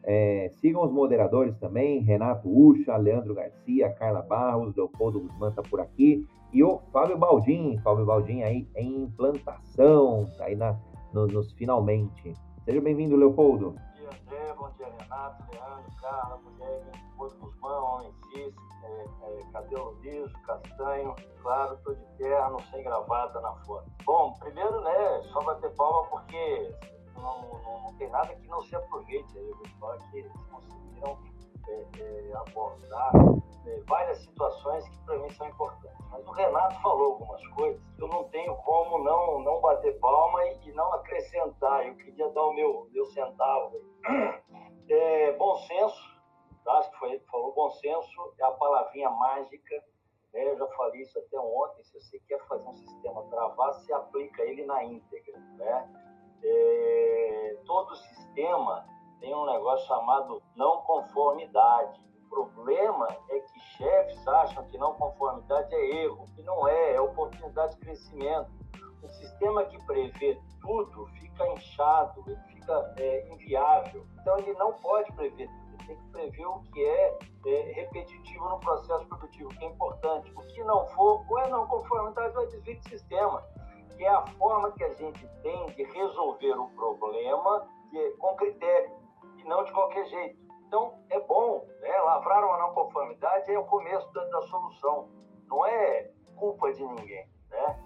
[0.04, 5.80] É, sigam os moderadores também, Renato Ucha, Leandro Garcia, Carla Barros, Leopoldo Guzmán está por
[5.80, 10.76] aqui, e o Fábio Baldim, Fábio Baldim aí em implantação, tá aí na,
[11.14, 12.34] no, nos finalmente.
[12.66, 13.76] Seja bem-vindo, Leopoldo.
[14.12, 20.34] André, bom dia, Renato, Leandro, Carla, Guilherme, Leopoldo Guzmán, Homem Cis, é, é, cabelo liso,
[20.42, 23.90] castanho, claro, tô de terno, sem gravata na foto.
[24.04, 26.76] Bom, primeiro, né, só bater palma porque
[27.16, 29.38] não, não, não, tem nada que não se aproveite.
[29.38, 31.18] Eu vou falar que eles conseguiram
[31.68, 33.12] é, é, abordar
[33.66, 36.06] é, várias situações que para mim são importantes.
[36.10, 40.44] Mas o Renato falou algumas coisas que eu não tenho como não, não bater palma
[40.46, 41.88] e, e não acrescentar.
[41.88, 43.78] Eu queria dar o meu, meu centavo.
[44.90, 46.20] É, bom senso,
[46.68, 49.76] acho que foi ele que falou, bom senso é a palavrinha mágica,
[50.34, 50.50] né?
[50.50, 54.44] eu já falei isso até ontem, se você quer fazer um sistema travar, você aplica
[54.44, 55.40] ele na íntegra.
[55.58, 55.94] Né?
[56.44, 58.86] É, todo sistema
[59.22, 62.02] tem um negócio chamado não conformidade.
[62.26, 67.02] O problema é que chefes acham que não conformidade é erro, e não é, é
[67.02, 68.52] oportunidade de crescimento.
[69.04, 74.06] Um sistema que prevê tudo fica inchado, ele fica é, inviável.
[74.20, 78.60] Então ele não pode prever tudo tem que prever o que é, é, repetitivo no
[78.60, 80.32] processo produtivo, que é importante.
[80.36, 83.44] O que não for, ou é não conformidade, vai desvio de sistema,
[83.96, 88.92] que é a forma que a gente tem de resolver o problema de, com critério,
[89.44, 90.40] e não de qualquer jeito.
[90.68, 92.02] Então, é bom, né?
[92.02, 95.10] lavrar uma não conformidade é o começo da, da solução,
[95.48, 97.28] não é culpa de ninguém.
[97.50, 97.80] Né?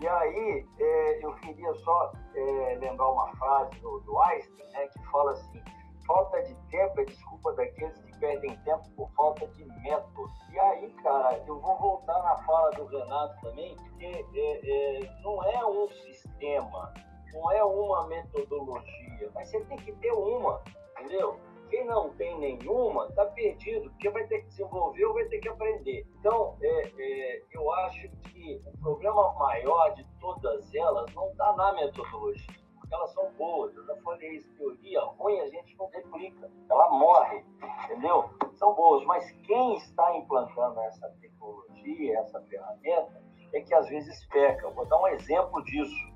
[0.00, 5.10] E aí, é, eu queria só é, lembrar uma frase do, do Einstein, né, que
[5.10, 5.62] fala assim:
[6.06, 10.30] falta de tempo é desculpa daqueles que perdem tempo por falta de método.
[10.50, 15.42] E aí, cara, eu vou voltar na fala do Renato também, porque é, é, não
[15.44, 16.92] é um sistema,
[17.32, 20.62] não é uma metodologia, mas você tem que ter uma,
[21.04, 21.38] entendeu?
[21.70, 25.48] Quem não tem nenhuma está perdido, porque vai ter que desenvolver ou vai ter que
[25.48, 26.06] aprender.
[26.18, 31.72] Então, é, é, eu acho que o problema maior de todas elas não está na
[31.72, 33.74] metodologia porque elas são boas.
[33.74, 37.44] Eu já falei isso, teoria ruim a gente não replica, ela morre,
[37.84, 38.30] entendeu?
[38.54, 43.22] São boas, mas quem está implantando essa tecnologia, essa ferramenta,
[43.54, 44.68] é que às vezes peca.
[44.70, 46.14] vou dar um exemplo disso.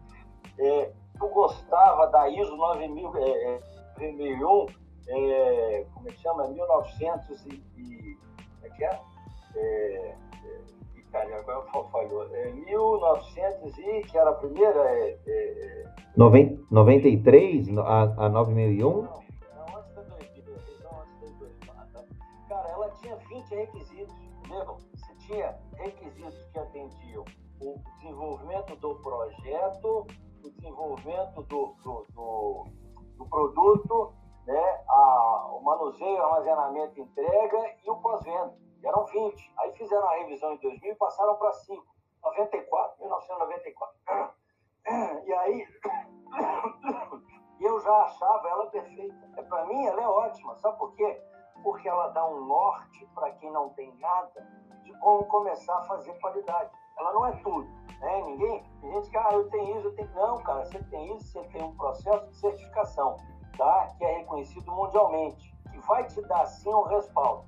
[0.59, 3.61] É, eu gostava da ISO 9000, é,
[3.99, 4.67] 9001,
[5.09, 6.49] é, como é que chama?
[6.49, 8.19] 1900 e, e
[8.61, 9.01] como é que é?
[9.57, 10.69] é, é
[11.11, 12.35] cara, agora falhou.
[12.35, 14.81] É 1900 e, que era a primeira...
[14.81, 15.85] É, é...
[16.17, 18.79] 90, 93, a, a 9001?
[18.79, 20.45] Não, não, antes da 2000,
[20.83, 21.75] não, antes da 2000.
[21.93, 22.05] Tá?
[22.49, 24.77] Cara, ela tinha 20 requisitos, entendeu?
[24.95, 27.25] Você tinha requisitos que atendiam
[27.61, 30.07] o desenvolvimento do projeto,
[30.45, 32.67] o desenvolvimento do, do, do,
[33.19, 34.15] do produto,
[34.47, 39.55] né, a, o manuseio, armazenamento, entrega e o pós-venda eram 20.
[39.59, 41.99] Aí fizeram a revisão em 2000 e passaram para 5.
[42.23, 43.97] 94, 1994.
[45.27, 45.67] E aí,
[47.61, 49.31] eu já achava ela perfeita.
[49.37, 50.57] É, para mim, ela é ótima.
[50.57, 51.21] Sabe por quê?
[51.63, 54.47] Porque ela dá um norte para quem não tem nada
[54.83, 56.71] de como começar a fazer qualidade.
[56.99, 57.69] Ela não é tudo.
[58.01, 58.23] Né?
[58.23, 60.15] Ninguém, tem gente que, ah, eu tenho isso, eu tenho.
[60.15, 63.17] Não, cara, você tem isso, você tem um processo de certificação,
[63.57, 63.95] tá?
[63.99, 67.45] que é reconhecido mundialmente, que vai te dar, sim, um respaldo.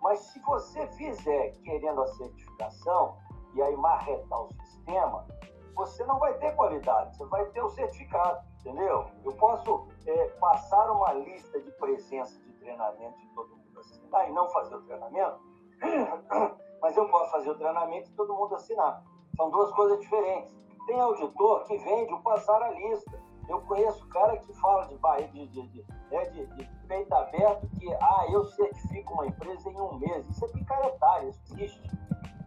[0.00, 3.16] Mas se você fizer querendo a certificação
[3.54, 5.26] e aí marretar o sistema,
[5.74, 9.06] você não vai ter qualidade, você vai ter o certificado, entendeu?
[9.24, 14.32] Eu posso é, passar uma lista de presença de treinamento de todo mundo assinar e
[14.32, 15.40] não fazer o treinamento,
[16.82, 19.02] mas eu posso fazer o treinamento e todo mundo assinar.
[19.38, 20.52] São duas coisas diferentes.
[20.88, 23.22] Tem auditor que vende o passar a lista.
[23.48, 24.98] Eu conheço cara que fala de,
[25.28, 29.80] de, de, de, né, de, de peito aberto que, ah, eu certifico uma empresa em
[29.80, 30.28] um mês.
[30.28, 31.90] Isso é picaretagem, isso existe.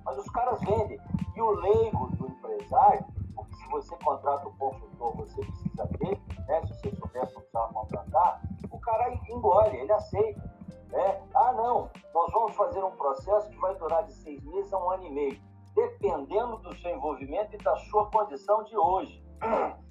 [0.04, 1.00] Mas os caras vendem.
[1.34, 6.62] E o leigo do empresário, porque se você contrata um consultor, você precisa ter, né?
[6.66, 10.42] se você souber precisava contratar, o cara engole, ele aceita.
[10.90, 11.24] Né?
[11.34, 14.92] Ah, não, nós vamos fazer um processo que vai durar de seis meses a um
[14.92, 15.51] ano e meio,
[15.82, 19.24] dependendo do seu envolvimento e da sua condição de hoje.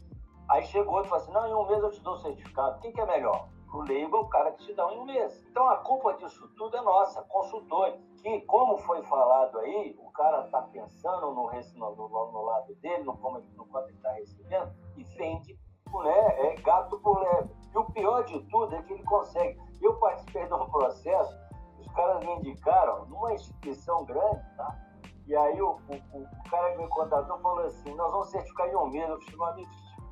[0.49, 2.81] Aí chegou outro e falou assim: não, em um mês eu te dou o certificado.
[2.81, 3.49] Quem que é melhor?
[3.73, 5.47] O leigo é o cara que te dá em um mês.
[5.49, 8.01] Então a culpa disso tudo é nossa, consultores.
[8.21, 13.05] Que, como foi falado aí, o cara está pensando no, no, no, no, lado dele,
[13.05, 15.59] no, como, no quanto ele está recebendo, e vende
[15.99, 17.51] né, é gato por leve.
[17.73, 19.59] E o pior de tudo é que ele consegue.
[19.81, 21.39] Eu participei de um processo,
[21.79, 24.90] os caras me indicaram, numa instituição grande, tá?
[25.27, 28.77] E aí o, o, o cara que me contratou falou assim, nós vamos certificar em
[28.77, 29.09] um mês.
[29.09, 29.71] Eu falei, meu amigo,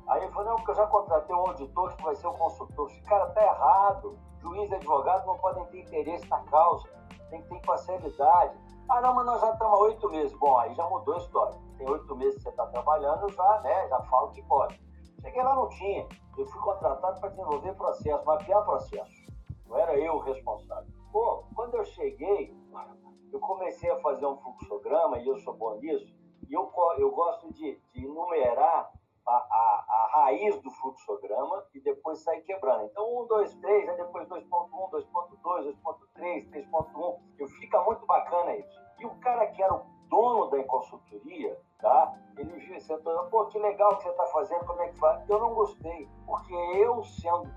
[0.09, 2.89] Aí ele falou, não, porque eu já contratei um auditor que vai ser o consultor.
[2.89, 4.17] Esse cara tá errado.
[4.41, 6.89] Juiz e advogado não podem ter interesse na causa.
[7.29, 8.57] Tem que ter parcialidade.
[8.89, 10.35] Ah, não, mas nós já estamos há oito meses.
[10.39, 11.55] Bom, aí já mudou a história.
[11.77, 14.81] Tem oito meses que você está trabalhando, já, né, já falo que pode.
[15.21, 16.07] Cheguei lá, não tinha.
[16.35, 19.11] Eu fui contratado para desenvolver processo, mapear processo.
[19.67, 20.91] Não era eu o responsável.
[21.11, 22.51] Pô, quando eu cheguei,
[23.31, 26.13] eu comecei a fazer um fluxograma, e eu sou bom nisso,
[26.49, 28.91] e eu, eu gosto de, de enumerar
[29.27, 32.85] a, a, a, raiz do fluxograma e depois sai quebrando.
[32.85, 35.75] Então, 1, 2, 3, aí depois 2.1, 2.2,
[36.17, 37.47] 2.3, 3.1.
[37.59, 38.79] Fica muito bacana isso.
[38.99, 42.13] E o cara que era o dono da consultoria, tá?
[42.37, 42.99] Ele viu isso, eu
[43.29, 45.29] pô, que legal que você está fazendo, como é que faz?
[45.29, 47.49] Eu não gostei, porque eu, sendo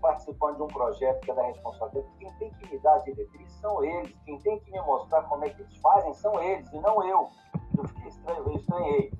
[0.00, 3.60] participante de um projeto que é da responsabilidade, quem tem que me dar as diretrizes
[3.60, 6.80] são eles, quem tem que me mostrar como é que eles fazem são eles, e
[6.80, 7.28] não eu.
[7.76, 9.12] Eu fiquei estranho, eu estranhei.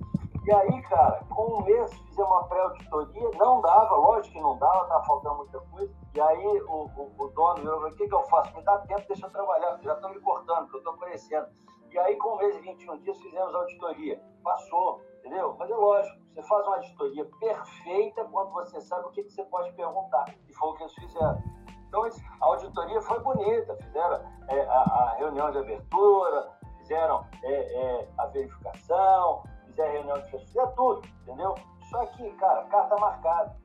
[0.47, 4.83] E aí, cara, com um mês fizemos uma pré-auditoria, não dava, lógico que não dava,
[4.83, 5.93] estava faltando muita coisa.
[6.15, 8.55] E aí o, o, o dono o que, que eu faço?
[8.55, 11.47] Me dá tempo, deixa eu trabalhar, já estão me cortando, porque eu estou aparecendo.
[11.91, 14.21] E aí, com um mês e 21 dias, fizemos a auditoria.
[14.43, 15.55] Passou, entendeu?
[15.57, 19.43] Mas é lógico, você faz uma auditoria perfeita quando você sabe o que, que você
[19.45, 20.25] pode perguntar.
[20.47, 21.43] E foi o que eles fizeram.
[21.87, 28.09] Então, a auditoria foi bonita, fizeram é, a, a, reunião de abertura, fizeram é, é,
[28.17, 31.55] a verificação, fizeram a reunião de fizeram tudo, entendeu?
[31.89, 33.55] Só que, cara, carta marcada,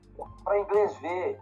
[0.45, 1.41] para inglês ver,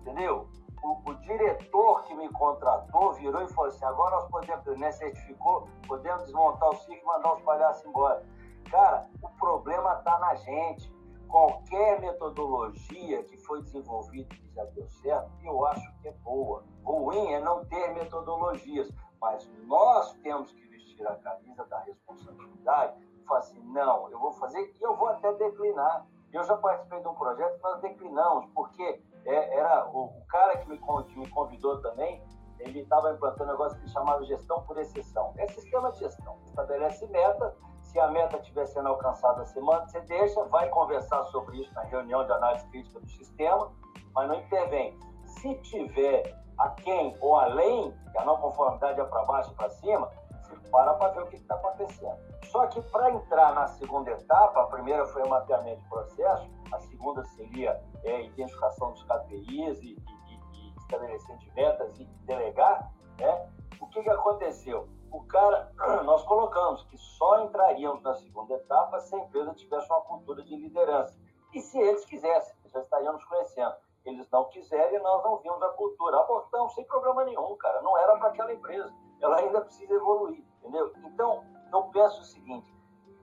[0.00, 0.48] entendeu?
[0.86, 5.68] O, o, diretor que me contratou virou e falou assim: agora nós podemos, né, certificou,
[5.86, 8.24] podemos desmontar o circo e mandar os palhaços embora.
[8.70, 10.94] Cara, o problema está na gente.
[11.28, 16.62] Qualquer metodologia que foi desenvolvida e já deu certo, eu acho que é boa.
[16.84, 18.88] Ruim é não ter metodologias,
[19.20, 24.32] mas nós temos que vestir a camisa da responsabilidade e falar assim: não, eu vou
[24.34, 26.06] fazer e eu vou até declinar.
[26.32, 30.68] Eu já participei de um projeto que nós declinamos, porque é, era o, cara que
[30.68, 32.22] me, que me convidou também,
[32.60, 35.34] ele estava implantando um negócio que chamava gestão por exceção.
[35.36, 36.38] É sistema de gestão.
[36.46, 41.74] Estabelece meta, se a meta estiver sendo alcançada semana, você deixa, vai conversar sobre isso
[41.74, 43.72] na reunião de análise crítica do sistema,
[44.14, 44.98] mas não intervém.
[45.24, 49.68] Se tiver a quem ou além, que a não conformidade é para baixo e para
[49.70, 50.10] cima,
[50.42, 52.16] você para para ver o que está acontecendo.
[52.44, 56.78] Só que para entrar na segunda etapa, a primeira foi o mapeamento de processo, a
[56.80, 59.96] segunda seria é, identificação dos KPIs e,
[60.28, 63.50] e, e estabelecimento de metas e delegar, né?
[63.80, 64.88] O que, que aconteceu?
[65.10, 65.72] O cara,
[66.04, 70.56] nós colocamos que só entraríamos na segunda etapa se a empresa tivesse uma cultura de
[70.56, 71.18] liderança.
[71.54, 73.74] E se eles quisessem, já estaríamos conhecendo.
[74.04, 76.20] Eles não quiserem, nós não vimos a cultura.
[76.20, 77.82] Abortamos sem problema nenhum, cara.
[77.82, 78.92] Não era para aquela empresa.
[79.20, 80.92] Ela ainda precisa evoluir, entendeu?
[81.04, 81.42] Então,
[81.72, 82.72] eu penso o seguinte: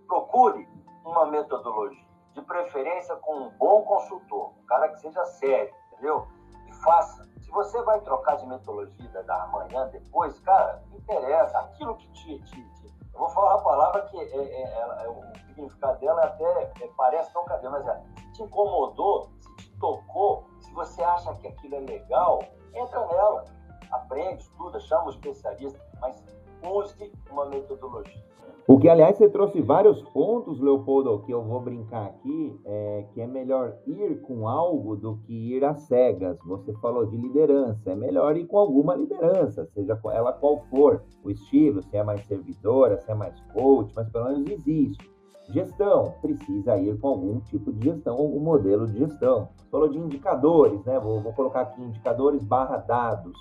[0.07, 0.67] procure
[1.05, 6.27] uma metodologia de preferência com um bom consultor, um cara que seja sério, entendeu?
[6.67, 7.23] E faça.
[7.41, 11.59] Se você vai trocar de metodologia da manhã depois, cara, não interessa.
[11.59, 12.39] Aquilo que te.
[12.39, 16.23] te, te eu vou falar uma palavra que é, é, é, é o significado dela
[16.23, 21.03] até é, parece não caber, mas é, se te incomodou, se te tocou, se você
[21.03, 22.39] acha que aquilo é legal,
[22.73, 23.45] entra nela,
[23.91, 26.23] aprende, estuda, chama um especialista, mas
[26.63, 28.23] use uma metodologia.
[28.65, 33.19] O que, aliás, você trouxe vários pontos, Leopoldo, que eu vou brincar aqui, é que
[33.19, 36.39] é melhor ir com algo do que ir às cegas.
[36.45, 41.29] Você falou de liderança, é melhor ir com alguma liderança, seja ela qual for, o
[41.29, 45.11] estilo, se é mais servidora, se é mais coach, mas pelo menos existe.
[45.49, 49.49] Gestão, precisa ir com algum tipo de gestão, algum modelo de gestão.
[49.69, 50.97] Falou de indicadores, né?
[51.01, 53.37] Vou, vou colocar aqui indicadores barra dados.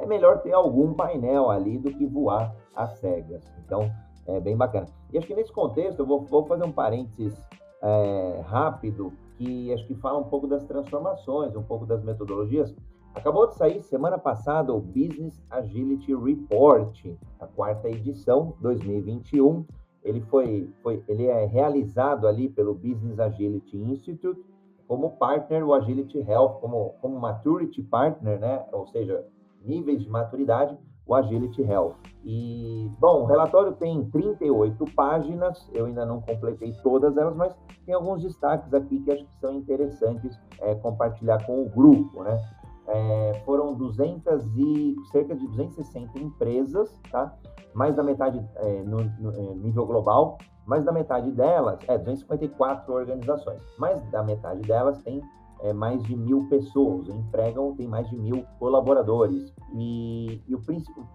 [0.00, 3.44] É melhor ter algum painel ali do que voar às cegas.
[3.64, 3.88] Então,
[4.26, 4.86] é bem bacana.
[5.12, 7.40] E acho que nesse contexto, eu vou, vou fazer um parênteses
[7.82, 12.74] é, rápido, que acho que fala um pouco das transformações, um pouco das metodologias.
[13.14, 17.06] Acabou de sair semana passada o Business Agility Report,
[17.38, 19.64] a quarta edição, 2021.
[20.02, 24.40] Ele foi, foi ele é realizado ali pelo Business Agility Institute
[24.86, 28.64] como partner, o Agility Health, como, como maturity partner, né?
[28.72, 29.24] Ou seja,
[29.64, 31.96] níveis de maturidade, o Agility Health.
[32.24, 37.94] E, bom, o relatório tem 38 páginas, eu ainda não completei todas elas, mas tem
[37.94, 42.38] alguns destaques aqui que acho que são interessantes é, compartilhar com o grupo, né?
[42.86, 47.34] É, foram 200 e cerca de 260 empresas, tá?
[47.74, 52.92] Mais da metade é, no, no, é, nível global, mais da metade delas, é 254
[52.92, 55.22] organizações, mais da metade delas tem
[55.64, 59.50] é, mais de mil pessoas, empregam, tem mais de mil colaboradores.
[59.72, 60.60] E, e o,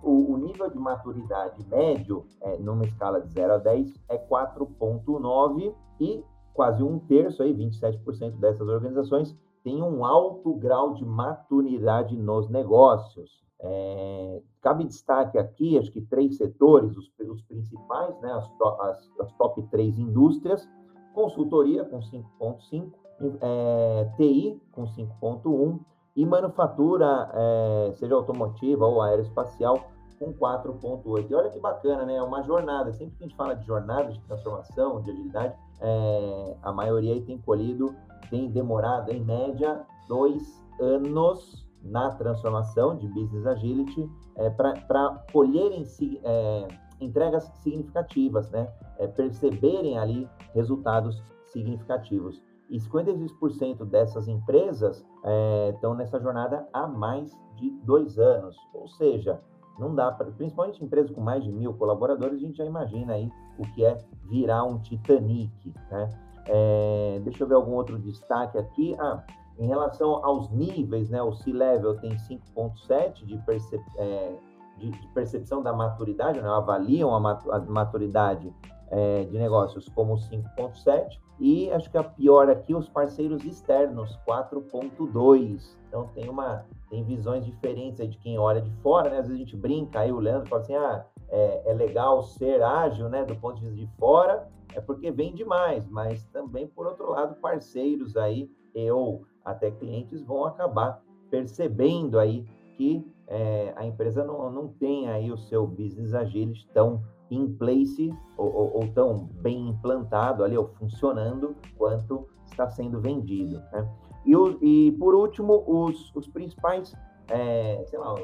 [0.01, 5.71] o, o, nível de maturidade médio, é, numa escala de 0 a 10, é 4,9
[5.99, 12.49] e quase um terço, aí, 27% dessas organizações, tem um alto grau de maturidade nos
[12.49, 13.43] negócios.
[13.61, 19.31] É, cabe destaque aqui, acho que três setores, os, os principais, né, as, as, as
[19.33, 20.67] top três indústrias,
[21.13, 22.93] consultoria com 5,5,
[23.41, 25.79] é, TI com 5.1
[26.15, 29.89] e manufatura, é, seja automotiva ou aeroespacial,
[30.19, 31.29] com 4.8.
[31.29, 32.15] E olha que bacana, né?
[32.15, 32.91] É uma jornada.
[32.91, 37.21] Sempre que a gente fala de jornada de transformação, de agilidade, é, a maioria aí
[37.21, 37.95] tem colhido,
[38.29, 45.85] tem demorado, em média, dois anos na transformação de Business Agility é, para colher em
[45.85, 46.67] si, é,
[46.99, 48.69] entregas significativas, né?
[48.97, 52.41] É, perceberem ali resultados significativos.
[52.69, 58.55] E 56% dessas empresas é, estão nessa jornada há mais de dois anos.
[58.73, 59.41] Ou seja,
[59.79, 63.31] não dá para, principalmente empresas com mais de mil colaboradores, a gente já imagina aí
[63.57, 66.09] o que é virar um Titanic, né?
[66.45, 68.95] É, deixa eu ver algum outro destaque aqui.
[68.99, 69.23] Ah,
[69.59, 71.21] em relação aos níveis, né?
[71.21, 74.35] O C-Level tem 5.7 de, percep é,
[74.77, 76.47] de, de, percepção da maturidade, né?
[76.47, 78.53] avaliam a, maturidade
[78.89, 85.77] é, de negócios como 5.7 e acho que a pior aqui, os parceiros externos, 4.2.
[85.87, 89.19] Então tem uma tem visões diferentes aí de quem olha de fora, né?
[89.19, 92.63] Às vezes a gente brinca aí, o Leandro fala assim, ah, é, é legal ser
[92.63, 93.23] ágil, né?
[93.23, 97.35] Do ponto de vista de fora, é porque vem demais, mas também, por outro lado,
[97.35, 98.49] parceiros aí,
[98.91, 105.31] ou até clientes vão acabar percebendo aí que é, a empresa não, não tem aí
[105.31, 110.67] o seu business agility tão in place ou, ou, ou, tão bem implantado ali, ou
[110.67, 113.61] funcionando, quanto está sendo vendido.
[113.71, 113.87] Né?
[114.25, 116.93] E, o, e, por último, os, os principais,
[117.29, 118.15] é, sei lá,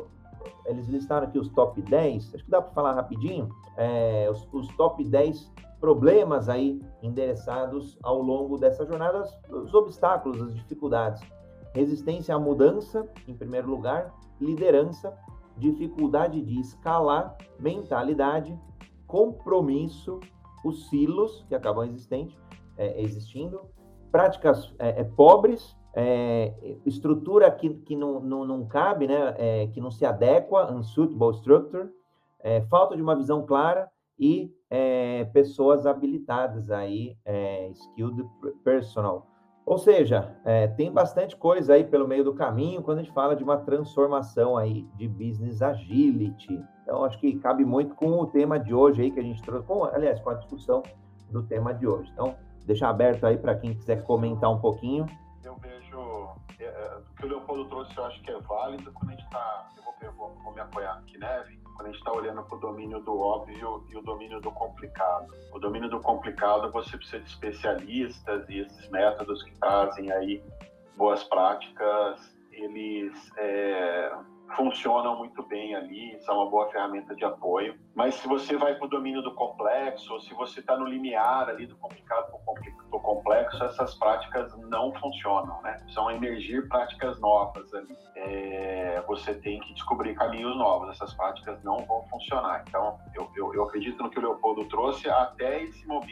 [0.66, 4.68] eles listaram aqui os top 10, acho que dá para falar rapidinho, é, os, os,
[4.76, 11.22] top 10 problemas aí endereçados ao longo dessa jornada, os obstáculos, as dificuldades.
[11.74, 15.14] Resistência à mudança, em primeiro lugar, liderança,
[15.58, 18.58] dificuldade de escalar, mentalidade,
[19.08, 20.20] compromisso,
[20.64, 22.38] os silos que acabam existente,
[22.78, 23.62] é, existindo,
[24.12, 26.54] práticas é, é pobres, é,
[26.86, 31.90] estrutura que, que não, não, não cabe, né, é, que não se adequa, unsuitable structure,
[32.70, 33.90] falta de uma visão clara
[34.20, 34.54] e
[35.34, 37.18] pessoas habilitadas aí,
[37.74, 38.24] skilled
[38.64, 39.35] personal.
[39.66, 43.36] Ou seja, é, tem bastante coisa aí pelo meio do caminho quando a gente fala
[43.36, 46.64] de uma transformação aí de business agility.
[46.84, 49.66] Então, acho que cabe muito com o tema de hoje aí que a gente trouxe,
[49.66, 50.84] com, aliás, com a discussão
[51.32, 52.12] do tema de hoje.
[52.14, 55.08] Então, deixar aberto aí para quem quiser comentar um pouquinho.
[55.44, 59.10] Eu vejo é, é, o que o Leopoldo trouxe, eu acho que é válido quando
[59.10, 59.72] a gente está.
[60.02, 62.60] Eu vou, eu vou, me apoiar aqui, Neve quando a gente está olhando para o
[62.60, 65.28] domínio do óbvio e o domínio do complicado.
[65.54, 70.42] O domínio do complicado você precisa de especialistas e esses métodos que trazem aí
[70.96, 74.12] boas práticas, eles é,
[74.56, 77.78] funcionam muito bem ali, são uma boa ferramenta de apoio.
[77.96, 81.50] Mas se você vai para o domínio do complexo, ou se você está no limiar
[81.50, 85.78] ali do complicado para o complexo, essas práticas não funcionam, né?
[85.90, 87.96] São emergir práticas novas ali.
[88.16, 92.64] É, você tem que descobrir caminhos novos, essas práticas não vão funcionar.
[92.68, 96.06] Então, eu, eu, eu acredito no que o Leopoldo trouxe até esse momento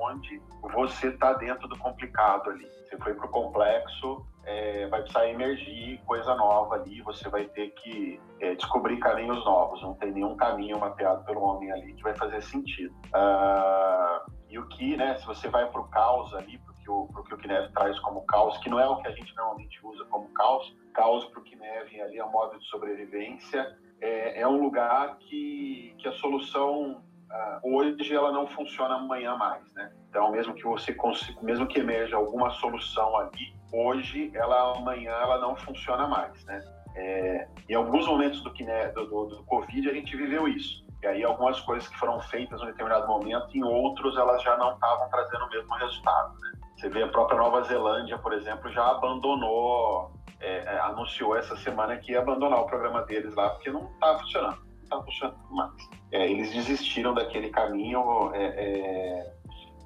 [0.00, 2.68] onde você está dentro do complicado ali.
[2.84, 7.68] Você foi para o complexo, é, vai precisar emergir coisa nova ali, você vai ter
[7.74, 12.16] que é, descobrir caminhos novos, não tem nenhum caminho mapeado pelo homem ali que vai
[12.16, 12.94] fazer sentido.
[13.08, 17.34] Uh, e o que, né, se você vai para o caos ali, porque o, que
[17.34, 20.30] o Kineve traz como caos, que não é o que a gente normalmente usa como
[20.30, 25.18] caos, caos para o Kineve ali é um modo de sobrevivência, é, é um lugar
[25.18, 29.92] que, que a solução uh, hoje ela não funciona amanhã mais, né?
[30.08, 35.38] Então, mesmo que você consiga, mesmo que emerja alguma solução ali, hoje, ela amanhã ela
[35.38, 36.60] não funciona mais, né?
[36.96, 40.84] É, em alguns momentos do, do, do, do Covid a gente viveu isso.
[41.02, 44.56] E aí algumas coisas que foram feitas em um determinado momento, em outros elas já
[44.56, 46.34] não estavam trazendo o mesmo resultado.
[46.40, 46.52] Né?
[46.76, 51.96] Você vê a própria Nova Zelândia, por exemplo, já abandonou, é, é anunciou essa semana
[51.98, 55.72] que ia abandonar o programa deles lá, porque não estava funcionando, não estava funcionando mais.
[56.12, 59.32] É, eles desistiram daquele caminho é, é,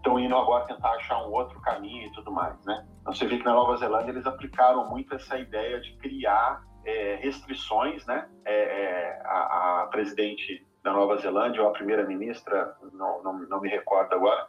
[0.03, 2.84] estão indo agora tentar achar um outro caminho e tudo mais, né?
[3.00, 7.16] Então você vê que na Nova Zelândia eles aplicaram muito essa ideia de criar é,
[7.22, 8.28] restrições, né?
[8.44, 13.68] É, é, a, a, presidente da Nova Zelândia ou a primeira-ministra, não, não, não, me
[13.68, 14.44] recordo agora,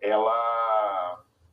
[0.00, 0.32] ela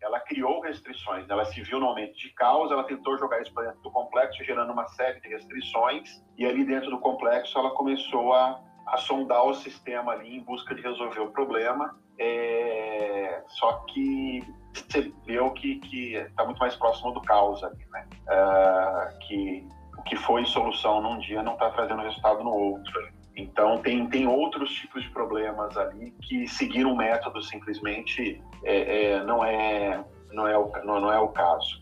[0.01, 1.33] ela criou restrições, né?
[1.33, 4.43] ela se viu no momento de caos, ela tentou jogar isso para dentro do complexo,
[4.43, 9.45] gerando uma série de restrições, e ali dentro do complexo ela começou a, a sondar
[9.45, 14.41] o sistema ali em busca de resolver o problema, é, só que
[14.73, 15.79] percebeu que
[16.15, 18.07] está muito mais próximo do caos ali, né?
[18.27, 23.20] Uh, que o que foi solução num dia não está trazendo resultado no outro.
[23.35, 29.23] Então tem, tem outros tipos de problemas ali que seguir um método simplesmente é, é,
[29.23, 31.81] não, é, não, é o, não, não é o caso.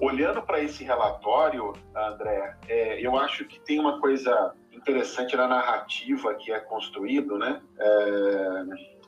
[0.00, 6.34] Olhando para esse relatório, André, é, eu acho que tem uma coisa interessante na narrativa
[6.34, 7.60] que é construído, né?
[7.78, 8.64] É,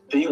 [0.09, 0.29] tem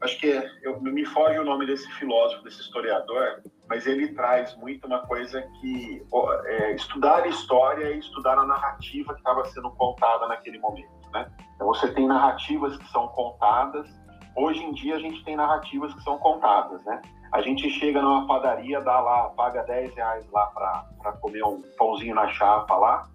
[0.00, 4.54] acho que é, eu, me foge o nome desse filósofo, desse historiador, mas ele traz
[4.56, 6.02] muito uma coisa que
[6.44, 10.90] é, estudar a história e estudar a narrativa que estava sendo contada naquele momento.
[11.12, 11.30] né?
[11.54, 13.88] Então você tem narrativas que são contadas.
[14.36, 17.00] Hoje em dia a gente tem narrativas que são contadas, né?
[17.32, 22.14] A gente chega numa padaria, dá lá, paga 10 reais lá para comer um pãozinho
[22.14, 23.08] na chapa lá,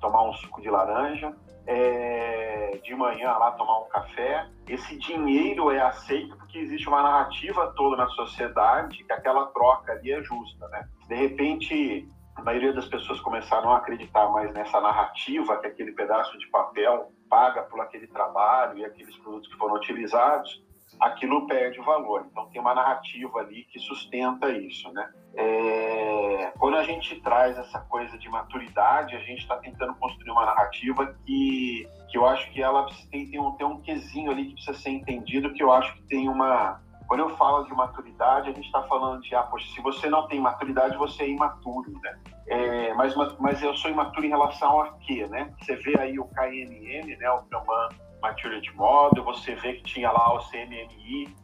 [0.00, 1.34] tomar um suco de laranja,
[1.66, 4.48] é, de manhã lá tomar um café.
[4.68, 10.12] Esse dinheiro é aceito porque existe uma narrativa toda na sociedade que aquela troca ali
[10.12, 10.88] é justa, né?
[11.08, 16.36] De repente, a maioria das pessoas começaram a acreditar mais nessa narrativa que aquele pedaço
[16.38, 20.62] de papel paga por aquele trabalho e aqueles produtos que foram utilizados,
[21.00, 22.26] aquilo perde o valor.
[22.30, 25.10] Então tem uma narrativa ali que sustenta isso, né?
[25.34, 26.52] É...
[26.58, 31.14] Quando a gente traz essa coisa de maturidade, a gente está tentando construir uma narrativa
[31.24, 34.78] que, que eu acho que ela tem, tem, um, tem um quesinho ali que precisa
[34.78, 36.80] ser entendido, que eu acho que tem uma...
[37.08, 40.28] Quando eu falo de maturidade, a gente está falando de, ah, poxa, se você não
[40.28, 42.20] tem maturidade, você é imaturo, né?
[42.46, 45.52] É, mas, mas eu sou imaturo em relação a quê, né?
[45.60, 47.88] Você vê aí o KNN, né, o Kanban
[48.20, 51.34] Maturity Model, você vê que tinha lá o CMMI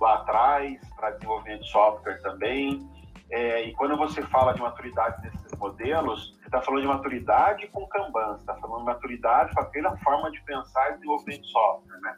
[0.00, 2.88] lá atrás, para desenvolvimento de software também.
[3.30, 7.86] É, e quando você fala de maturidade desses modelos, você está falando de maturidade com
[7.88, 12.00] Kanban, você está falando de maturidade com aquela forma de pensar e desenvolvimento de software,
[12.00, 12.16] né?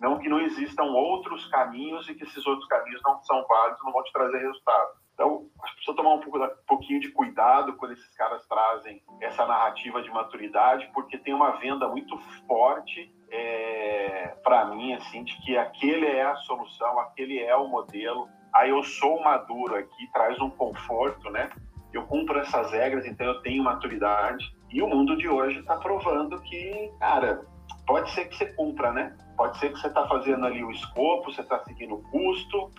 [0.00, 3.92] Não que não existam outros caminhos e que esses outros caminhos não são válidos, não
[3.92, 5.05] vão te trazer resultado.
[5.16, 9.46] Então, acho que precisa tomar um, um pouquinho de cuidado quando esses caras trazem essa
[9.46, 15.56] narrativa de maturidade, porque tem uma venda muito forte é, para mim, assim, de que
[15.56, 18.28] aquele é a solução, aquele é o modelo.
[18.54, 21.48] Aí eu sou maduro aqui, traz um conforto, né?
[21.94, 24.54] Eu cumpro essas regras, então eu tenho maturidade.
[24.70, 27.42] E o mundo de hoje está provando que, cara,
[27.86, 29.16] pode ser que você cumpra, né?
[29.34, 32.70] Pode ser que você está fazendo ali o escopo, você está seguindo o custo,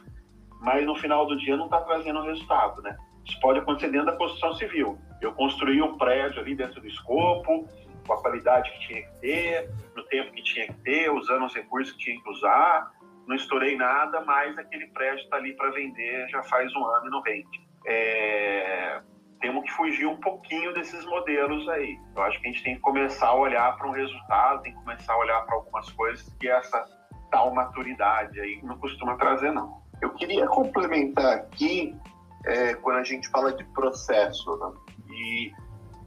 [0.61, 2.97] mas no final do dia não está trazendo resultado, né?
[3.25, 4.97] Isso pode acontecer dentro da construção civil.
[5.21, 7.67] Eu construí um prédio ali dentro do escopo,
[8.05, 11.53] com a qualidade que tinha que ter, no tempo que tinha que ter, usando os
[11.53, 12.91] recursos que tinha que usar,
[13.27, 17.09] não estourei nada, mas aquele prédio está ali para vender já faz um ano e
[17.09, 17.67] não vende.
[17.85, 19.01] É...
[19.41, 21.99] Temos que fugir um pouquinho desses modelos aí.
[22.15, 24.79] Eu acho que a gente tem que começar a olhar para um resultado, tem que
[24.79, 26.83] começar a olhar para algumas coisas que essa
[27.29, 29.83] tal maturidade aí não costuma trazer, não.
[30.01, 31.95] Eu queria complementar aqui,
[32.45, 34.71] é, quando a gente fala de processo, né?
[35.09, 35.51] e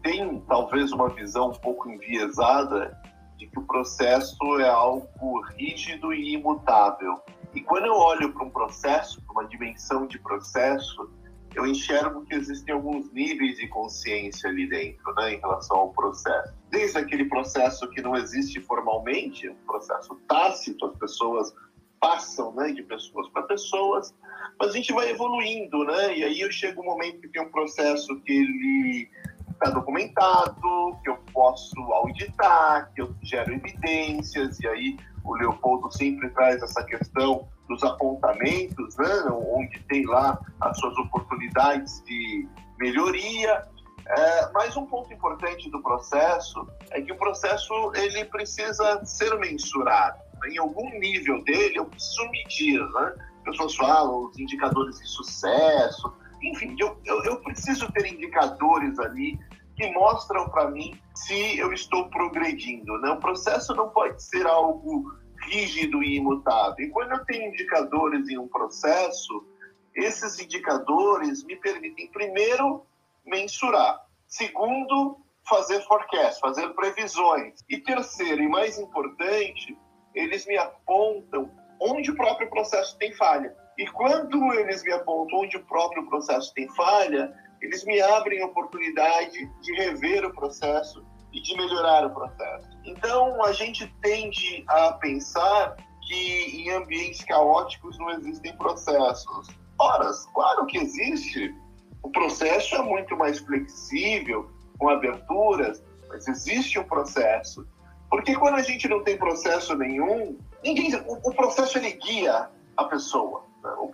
[0.02, 2.96] tem talvez uma visão um pouco enviesada
[3.36, 7.20] de que o processo é algo rígido e imutável.
[7.54, 11.10] E quando eu olho para um processo, para uma dimensão de processo,
[11.54, 16.54] eu enxergo que existem alguns níveis de consciência ali dentro, né, em relação ao processo.
[16.70, 21.52] Desde aquele processo que não existe formalmente, um processo tácito, as pessoas
[22.00, 24.14] passam né, de pessoas para pessoas,
[24.58, 26.16] mas a gente vai evoluindo, né?
[26.16, 29.10] E aí eu chego um momento que tem um processo que ele
[29.50, 36.30] está documentado, que eu posso auditar, que eu gero evidências, e aí o Leopoldo sempre
[36.30, 42.48] traz essa questão dos apontamentos, né, onde tem lá as suas oportunidades de
[42.78, 43.68] melhoria.
[44.08, 50.29] É, mas um ponto importante do processo é que o processo ele precisa ser mensurado
[50.46, 53.14] em algum nível dele, eu preciso medir, né?
[53.44, 56.12] Pessoas falam os indicadores de sucesso,
[56.42, 59.38] enfim, eu, eu, eu preciso ter indicadores ali
[59.76, 63.10] que mostram para mim se eu estou progredindo, né?
[63.10, 65.12] O processo não pode ser algo
[65.46, 66.84] rígido e imutável.
[66.84, 69.46] E quando eu tenho indicadores em um processo,
[69.94, 72.84] esses indicadores me permitem, primeiro,
[73.24, 74.00] mensurar.
[74.26, 75.18] Segundo,
[75.48, 77.64] fazer forecast, fazer previsões.
[77.68, 79.76] E terceiro, e mais importante,
[80.14, 81.50] eles me apontam
[81.80, 83.54] onde o próprio processo tem falha.
[83.78, 87.32] E quando eles me apontam onde o próprio processo tem falha,
[87.62, 92.68] eles me abrem oportunidade de rever o processo e de melhorar o processo.
[92.84, 99.48] Então, a gente tende a pensar que em ambientes caóticos não existem processos.
[99.78, 101.54] Ora, claro que existe.
[102.02, 107.66] O processo é muito mais flexível, com aberturas, mas existe um processo.
[108.10, 112.84] Porque quando a gente não tem processo nenhum, ninguém, o, o processo ele guia a
[112.84, 113.44] pessoa.
[113.62, 113.70] Né?
[113.78, 113.92] O,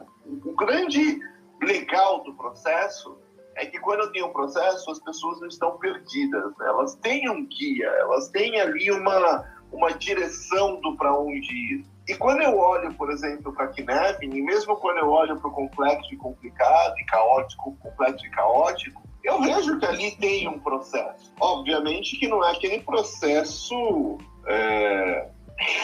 [0.51, 1.21] o, grande
[1.63, 3.19] legal do processo
[3.55, 6.57] é que quando tem um processo, as pessoas não estão perdidas.
[6.57, 6.67] Né?
[6.67, 11.87] Elas têm um guia, elas têm ali uma, uma direção do para onde ir.
[12.09, 15.53] E quando eu olho, por exemplo, para Kidnapping, e mesmo quando eu olho para o
[15.53, 21.33] complexo e complicado, e caótico, complexo e caótico, eu vejo que ali tem um processo.
[21.41, 25.29] Obviamente que não é aquele processo é,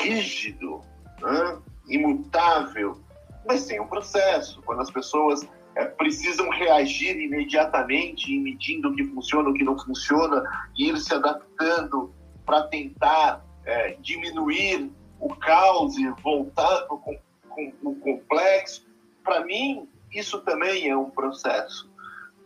[0.03, 0.81] rígido,
[1.21, 1.59] né?
[1.89, 3.01] imutável,
[3.47, 4.63] mas tem um processo.
[4.63, 10.45] Quando as pessoas é, precisam reagir imediatamente, medindo o que funciona, o que não funciona,
[10.77, 12.15] e ir se adaptando
[12.47, 14.89] para tentar é, diminuir
[15.19, 18.87] o caos e voltar para o complexo.
[19.25, 21.92] Para mim, isso também é um processo.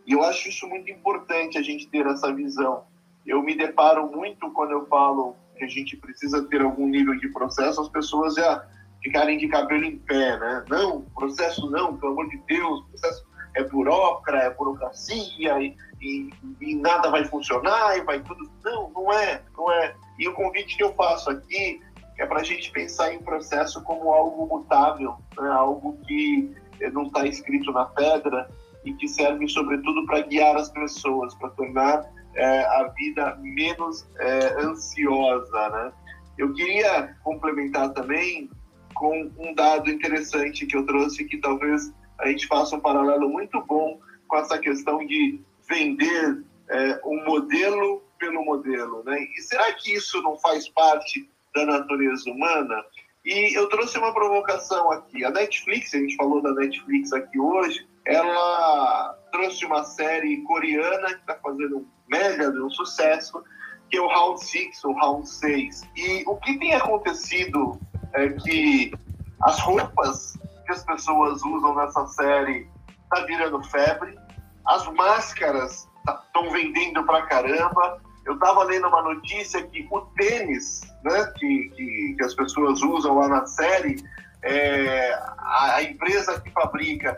[0.07, 2.85] E eu acho isso muito importante a gente ter essa visão.
[3.25, 7.27] Eu me deparo muito quando eu falo que a gente precisa ter algum nível de
[7.27, 8.65] processo, as pessoas já
[9.03, 10.63] ficarem de cabelo em pé, né?
[10.69, 16.29] Não, processo não, pelo amor de Deus, processo é burocra, é burocracia e, e,
[16.61, 18.49] e, nada vai funcionar e vai tudo.
[18.63, 19.93] Não, não é, não é.
[20.17, 21.81] E o convite que eu faço aqui
[22.17, 25.49] é para a gente pensar em processo como algo mutável, né?
[25.49, 26.55] algo que
[26.93, 28.49] não está escrito na pedra
[28.87, 34.61] e que serve sobretudo para guiar as pessoas, para tornar é, a vida menos é,
[34.61, 35.91] ansiosa, né?
[36.37, 38.49] Eu queria complementar também
[38.93, 43.59] com um dado interessante que eu trouxe que talvez a gente faça um paralelo muito
[43.65, 49.19] bom com essa questão de vender é, um modelo pelo modelo, né?
[49.37, 52.83] E será que isso não faz parte da natureza humana?
[53.25, 55.25] E eu trouxe uma provocação aqui.
[55.25, 61.19] A Netflix, a gente falou da Netflix aqui hoje, ela trouxe uma série coreana que
[61.19, 63.43] está fazendo um mega um sucesso,
[63.89, 65.81] que é o Round 6, ou Round 6.
[65.95, 67.79] E o que tem acontecido
[68.13, 68.93] é que
[69.41, 72.69] as roupas que as pessoas usam nessa série
[73.09, 74.17] tá virando febre,
[74.65, 78.01] as máscaras estão tá, vendendo pra caramba.
[78.25, 83.19] Eu estava lendo uma notícia que o tênis, né, que, que, que as pessoas usam
[83.19, 84.03] lá na série,
[84.43, 87.17] é, a, a empresa que fabrica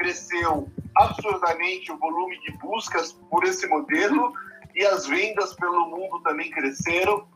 [0.00, 4.32] cresceu absurdamente o volume de buscas por esse modelo
[4.74, 7.28] e as vendas pelo mundo também cresceram.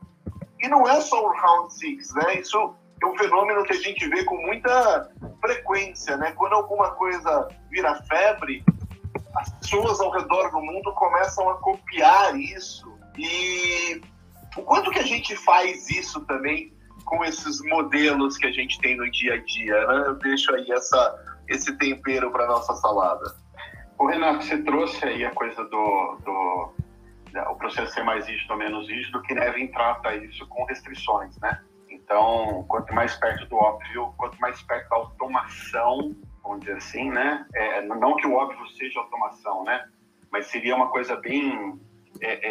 [0.60, 2.40] E não é só o Round Six, né?
[2.40, 5.10] Isso é um fenômeno que a gente vê com muita
[5.40, 6.32] frequência, né?
[6.32, 8.64] Quando alguma coisa vira febre,
[9.36, 12.90] as pessoas ao redor do mundo começam a copiar isso.
[13.18, 14.00] E
[14.56, 16.72] o quanto que a gente faz isso também
[17.04, 20.04] com esses modelos que a gente tem no dia a dia, né?
[20.06, 23.36] Eu deixo aí essa, esse tempero para nossa salada.
[23.98, 26.74] O Renato, você trouxe aí a coisa do, do
[27.50, 31.60] o processo ser mais rígido ou menos rígido, que Nevin trata isso com restrições, né?
[31.88, 37.46] Então, quanto mais perto do óbvio, quanto mais perto da automação, vamos dizer assim, né?
[37.54, 39.88] É, não que o óbvio seja automação, né?
[40.30, 41.80] Mas seria uma coisa bem.
[42.20, 42.48] É,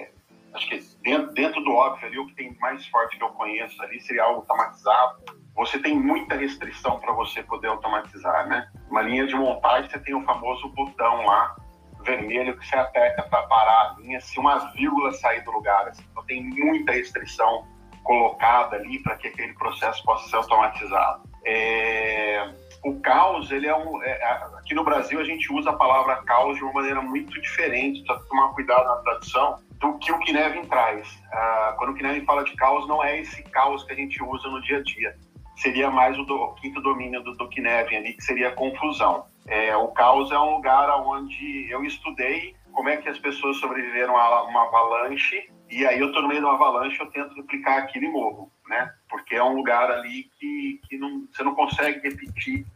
[0.00, 0.12] é,
[0.52, 3.80] acho que dentro, dentro do óbvio ali, o que tem mais forte que eu conheço
[3.82, 5.41] ali seria algo automatizado.
[5.56, 8.68] Você tem muita restrição para você poder automatizar, né?
[8.90, 11.54] Uma linha de montagem, você tem o famoso botão lá,
[12.04, 15.88] vermelho, que você aperta para parar a linha se uma vírgula sair do lugar.
[15.88, 16.04] Assim.
[16.10, 17.66] Então, tem muita restrição
[18.02, 21.22] colocada ali para que aquele processo possa ser automatizado.
[21.44, 22.52] É,
[22.84, 24.02] o caos, ele é um.
[24.02, 24.24] É,
[24.58, 28.28] aqui no Brasil a gente usa a palavra caos de uma maneira muito diferente, precisa
[28.28, 31.08] tomar cuidado na tradução do que o Knevin traz.
[31.32, 34.48] Ah, quando o Knevin fala de caos, não é esse caos que a gente usa
[34.48, 35.16] no dia a dia.
[35.56, 39.26] Seria mais o, do, o quinto domínio do, Knevin ali, que seria a confusão.
[39.46, 44.16] É, o caos é um lugar onde eu estudei como é que as pessoas sobreviveram
[44.16, 48.08] a uma avalanche e aí eu estou no meio avalanche, eu tento replicar aquilo e
[48.08, 48.92] morro, né?
[49.08, 52.66] Porque é um lugar ali que, que não, você não consegue repetir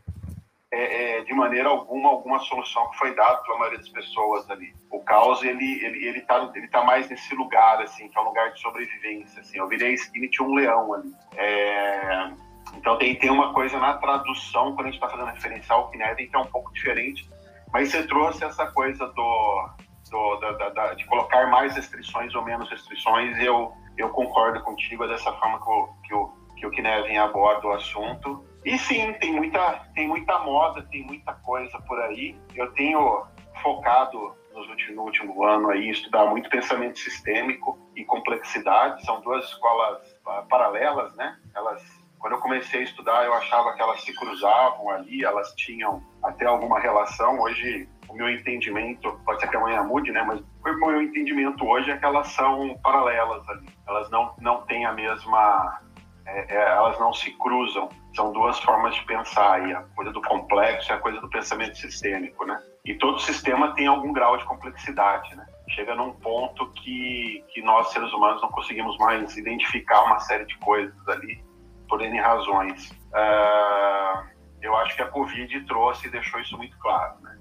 [0.70, 4.74] é, é, de maneira alguma alguma solução que foi dada pela maioria das pessoas ali.
[4.90, 8.24] O caos ele ele ele tá ele tá mais nesse lugar assim, que é um
[8.24, 9.40] lugar de sobrevivência.
[9.40, 11.12] Assim, eu virei esquina e tinha um leão ali.
[11.36, 12.30] É,
[12.76, 16.28] então tem tem uma coisa na tradução quando a gente está fazendo referência ao Kineden
[16.28, 17.28] que é um pouco diferente.
[17.72, 19.70] Mas você trouxe essa coisa do
[20.10, 25.08] do, da, da, de colocar mais restrições ou menos restrições, eu, eu concordo contigo, é
[25.08, 28.44] dessa forma que o, que o, que o Kinevin aborda o assunto.
[28.64, 32.36] E sim, tem muita, tem muita moda, tem muita coisa por aí.
[32.54, 33.24] Eu tenho
[33.62, 39.04] focado nos últimos, no último ano aí estudar muito pensamento sistêmico e complexidade.
[39.04, 41.38] São duas escolas uh, paralelas, né?
[41.54, 41.82] Elas,
[42.26, 46.44] quando eu comecei a estudar, eu achava que elas se cruzavam ali, elas tinham até
[46.44, 47.38] alguma relação.
[47.38, 50.24] Hoje o meu entendimento, pode ser que amanhã mude, né?
[50.24, 53.68] Mas o meu entendimento hoje é que elas são paralelas ali.
[53.86, 55.78] Elas não, não têm a mesma.
[56.26, 57.88] É, é, elas não se cruzam.
[58.16, 61.78] São duas formas de pensar aí, a coisa do complexo e a coisa do pensamento
[61.78, 62.60] sistêmico, né?
[62.84, 65.46] E todo sistema tem algum grau de complexidade, né?
[65.68, 70.58] Chega num ponto que, que nós, seres humanos, não conseguimos mais identificar uma série de
[70.58, 71.45] coisas ali,
[71.88, 72.90] por N razões.
[72.90, 74.26] Uh,
[74.60, 77.36] eu acho que a Covid trouxe e deixou isso muito claro, né?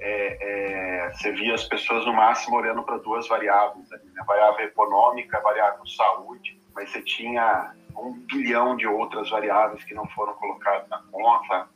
[0.00, 4.22] é, é, você via as pessoas no máximo olhando para duas variáveis, ali, né?
[4.26, 10.34] variável econômica, variável saúde, mas você tinha um bilhão de outras variáveis que não foram
[10.34, 11.68] colocadas na conta,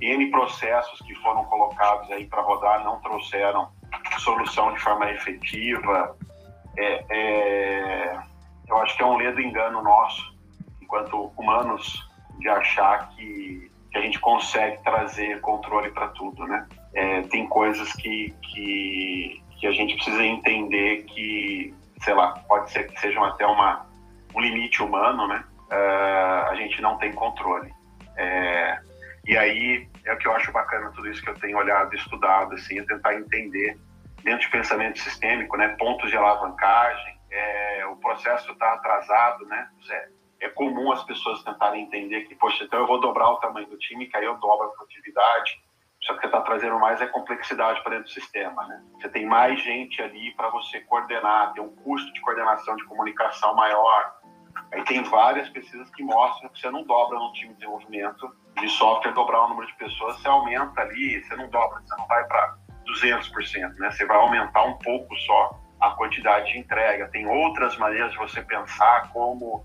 [0.00, 3.70] N processos que foram colocados aí para rodar não trouxeram
[4.18, 6.16] solução de forma efetiva.
[6.76, 8.18] É, é,
[8.68, 10.36] eu acho que é um ledo engano nosso,
[10.88, 12.08] enquanto humanos,
[12.38, 16.66] de achar que, que a gente consegue trazer controle para tudo, né?
[16.94, 22.90] É, tem coisas que, que, que a gente precisa entender que, sei lá, pode ser
[22.90, 23.86] que sejam até uma,
[24.34, 25.44] um limite humano, né?
[25.70, 27.70] Uh, a gente não tem controle.
[28.16, 28.80] É,
[29.26, 32.54] e aí é o que eu acho bacana tudo isso que eu tenho olhado, estudado,
[32.54, 33.78] assim, é tentar entender
[34.24, 35.68] dentro de pensamento sistêmico, né?
[35.78, 39.68] Pontos de alavancagem, é, o processo está atrasado, né?
[39.90, 43.66] É, é comum as pessoas tentarem entender que, poxa, então eu vou dobrar o tamanho
[43.68, 45.60] do time, que aí eu dobro a produtividade.
[46.00, 48.84] Só que você está trazendo mais é complexidade para dentro do sistema, né?
[48.94, 53.54] Você tem mais gente ali para você coordenar, tem um custo de coordenação de comunicação
[53.54, 54.14] maior.
[54.72, 58.68] Aí tem várias pesquisas que mostram que você não dobra no time de desenvolvimento de
[58.68, 62.24] software, dobrar o número de pessoas, você aumenta ali, você não dobra, você não vai
[62.24, 63.90] para 200%, né?
[63.90, 67.08] Você vai aumentar um pouco só a quantidade de entrega.
[67.08, 69.64] Tem outras maneiras de você pensar como,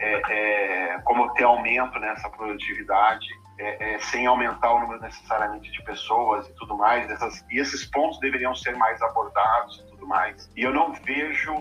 [0.00, 3.26] é, é, como ter aumento nessa produtividade,
[3.58, 7.10] é, é, sem aumentar o número necessariamente de pessoas e tudo mais.
[7.10, 10.50] Essas, e esses pontos deveriam ser mais abordados e tudo mais.
[10.56, 11.54] E eu não vejo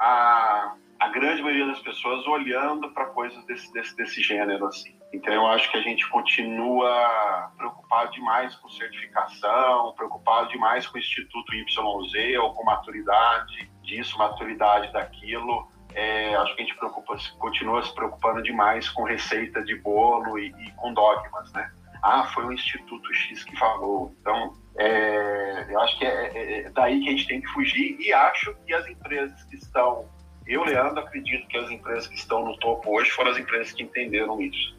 [0.00, 4.96] a, a grande maioria das pessoas olhando para coisas desse, desse, desse gênero assim.
[5.12, 11.00] Então eu acho que a gente continua preocupado demais com certificação, preocupado demais com o
[11.00, 15.68] Instituto YZ ou com maturidade disso, maturidade daquilo.
[15.94, 20.48] É, acho que a gente preocupa, continua se preocupando demais com receita de bolo e,
[20.48, 21.70] e com dogmas, né?
[22.02, 24.14] Ah, foi o Instituto X que falou.
[24.20, 27.96] Então, é, eu acho que é, é, é daí que a gente tem que fugir
[28.00, 30.08] e acho que as empresas que estão
[30.46, 33.82] eu, Leandro, acredito que as empresas que estão no topo hoje foram as empresas que
[33.82, 34.74] entenderam isso.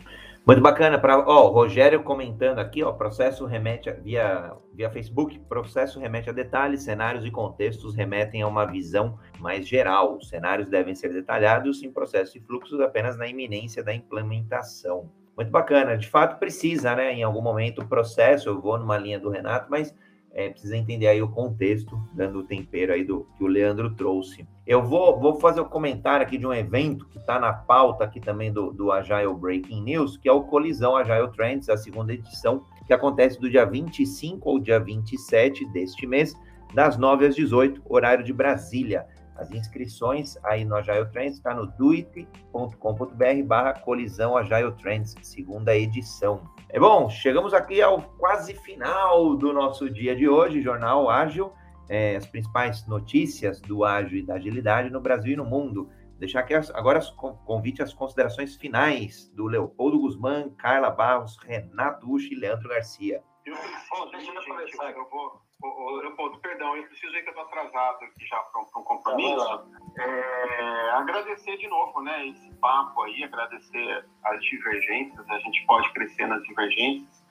[0.46, 1.00] Muito bacana.
[1.00, 6.30] Para ó, o Rogério comentando aqui, ó, processo remete a, via, via Facebook, processo remete
[6.30, 10.18] a detalhes, cenários e contextos remetem a uma visão mais geral.
[10.18, 15.10] Os cenários devem ser detalhados em processos e fluxos apenas na iminência da implementação.
[15.36, 15.98] Muito bacana.
[15.98, 17.14] De fato, precisa, né?
[17.14, 19.96] Em algum momento, o processo, eu vou numa linha do Renato, mas
[20.34, 24.48] é, precisa entender aí o contexto, dando o tempero aí do que o Leandro trouxe.
[24.66, 28.20] Eu vou, vou fazer um comentário aqui de um evento que está na pauta aqui
[28.20, 32.66] também do, do Agile Breaking News, que é o Colisão Agile Trends, a segunda edição,
[32.88, 36.34] que acontece do dia 25 ao dia 27 deste mês,
[36.74, 39.06] das 9 às 18, horário de Brasília.
[39.36, 46.42] As inscrições aí no Agile Trends está no duit.com.br barra colisão Agile Trends, segunda edição.
[46.74, 51.54] É bom, chegamos aqui ao quase final do nosso dia de hoje, Jornal Ágil,
[51.88, 55.88] é, as principais notícias do ágil e da agilidade no Brasil e no mundo.
[56.18, 62.12] Deixar aqui as, agora as, convite às considerações finais do Leopoldo Guzmán, Carla Barros, Renato
[62.12, 63.22] Uchi e Leandro Garcia.
[63.46, 63.56] Eu,
[63.90, 64.92] bom, deixa eu começar.
[64.92, 68.62] Eu vou, Ô, Leopoldo, perdão, eu preciso ir que eu estou atrasado aqui já para
[68.62, 69.64] um, compromisso.
[69.98, 76.28] É, agradecer de novo, né, esse papo aí, agradecer as divergências, a gente pode crescer
[76.28, 77.24] nas divergências,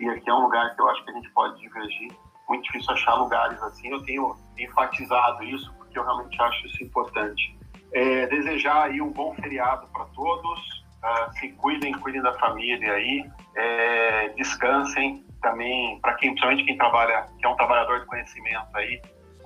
[0.00, 2.12] e aqui é um lugar que eu acho que a gente pode divergir.
[2.48, 7.56] Muito difícil achar lugares assim, eu tenho enfatizado isso, porque eu realmente acho isso importante.
[7.92, 13.30] É, desejar aí um bom feriado para todos, uh, se cuidem, cuidem da família aí,
[13.54, 19.00] é, descansem, também, para quem, principalmente quem trabalha, que é um trabalhador de conhecimento aí,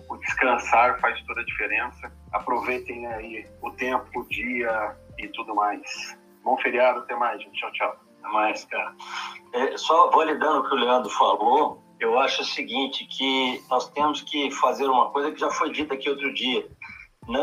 [0.09, 2.13] o descansar faz toda a diferença.
[2.33, 6.19] Aproveitem aí o tempo, o dia e tudo mais.
[6.43, 7.59] Bom feriado, até mais, gente.
[7.59, 7.97] Tchau, tchau.
[8.21, 8.95] Até mais, cara.
[9.55, 14.21] É, só validando o que o Leandro falou, eu acho o seguinte, que nós temos
[14.23, 16.67] que fazer uma coisa que já foi dita aqui outro dia.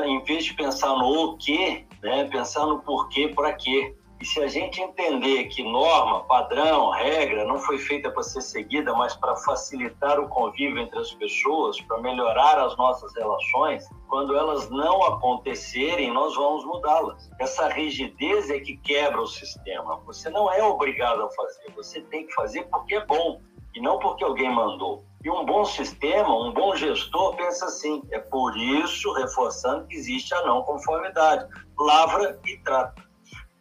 [0.06, 3.95] Em vez de pensar no o que, né, pensar no porquê, para quê.
[4.22, 8.93] E se a gente entender que norma, padrão, regra não foi feita para ser seguida,
[8.93, 14.69] mas para facilitar o convívio entre as pessoas, para melhorar as nossas relações, quando elas
[14.69, 17.32] não acontecerem, nós vamos mudá-las.
[17.39, 19.99] Essa rigidez é que quebra o sistema.
[20.05, 23.41] Você não é obrigado a fazer, você tem que fazer porque é bom
[23.74, 25.03] e não porque alguém mandou.
[25.24, 30.32] E um bom sistema, um bom gestor pensa assim: é por isso, reforçando que existe
[30.36, 31.47] a não conformidade.
[31.80, 33.11] Lavra e trata.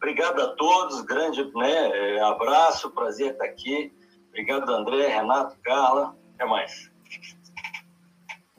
[0.01, 3.93] Obrigado a todos, grande né, abraço, prazer estar aqui.
[4.29, 6.17] Obrigado, André, Renato, Carla.
[6.33, 6.89] Até mais.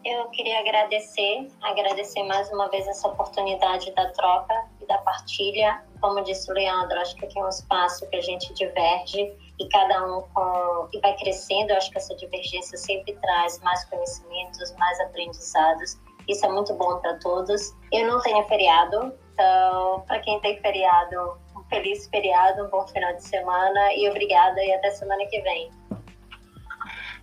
[0.05, 5.85] Eu queria agradecer, agradecer mais uma vez essa oportunidade da troca e da partilha.
[6.01, 9.69] Como disse o Leandro, acho que aqui é um espaço que a gente diverge e
[9.69, 11.71] cada um com, e vai crescendo.
[11.71, 16.01] Eu acho que essa divergência sempre traz mais conhecimentos, mais aprendizados.
[16.29, 17.75] Isso é muito bom para todos.
[17.93, 23.15] Eu não tenho feriado, então, para quem tem feriado, um feliz feriado, um bom final
[23.15, 25.71] de semana e obrigada e até semana que vem.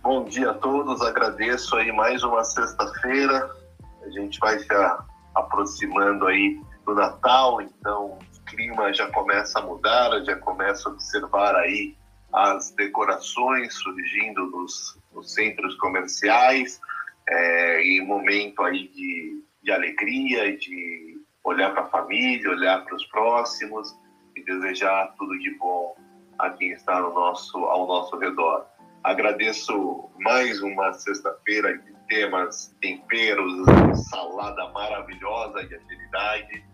[0.02, 3.50] Bom dia a todos, agradeço aí mais uma sexta-feira.
[4.02, 4.68] A gente vai se
[5.34, 11.54] aproximando aí do Natal, então o clima já começa a mudar, já começa a observar
[11.54, 11.94] aí
[12.32, 16.80] as decorações surgindo nos, nos centros comerciais,
[17.28, 21.09] é, em momento aí de, de alegria, de
[21.44, 23.96] olhar para a família, olhar para os próximos
[24.36, 25.94] e desejar tudo de bom
[26.38, 28.66] a quem está no nosso, ao nosso redor.
[29.02, 33.66] Agradeço mais uma sexta-feira de temas, temperos,
[34.10, 36.64] salada maravilhosa de agilidade.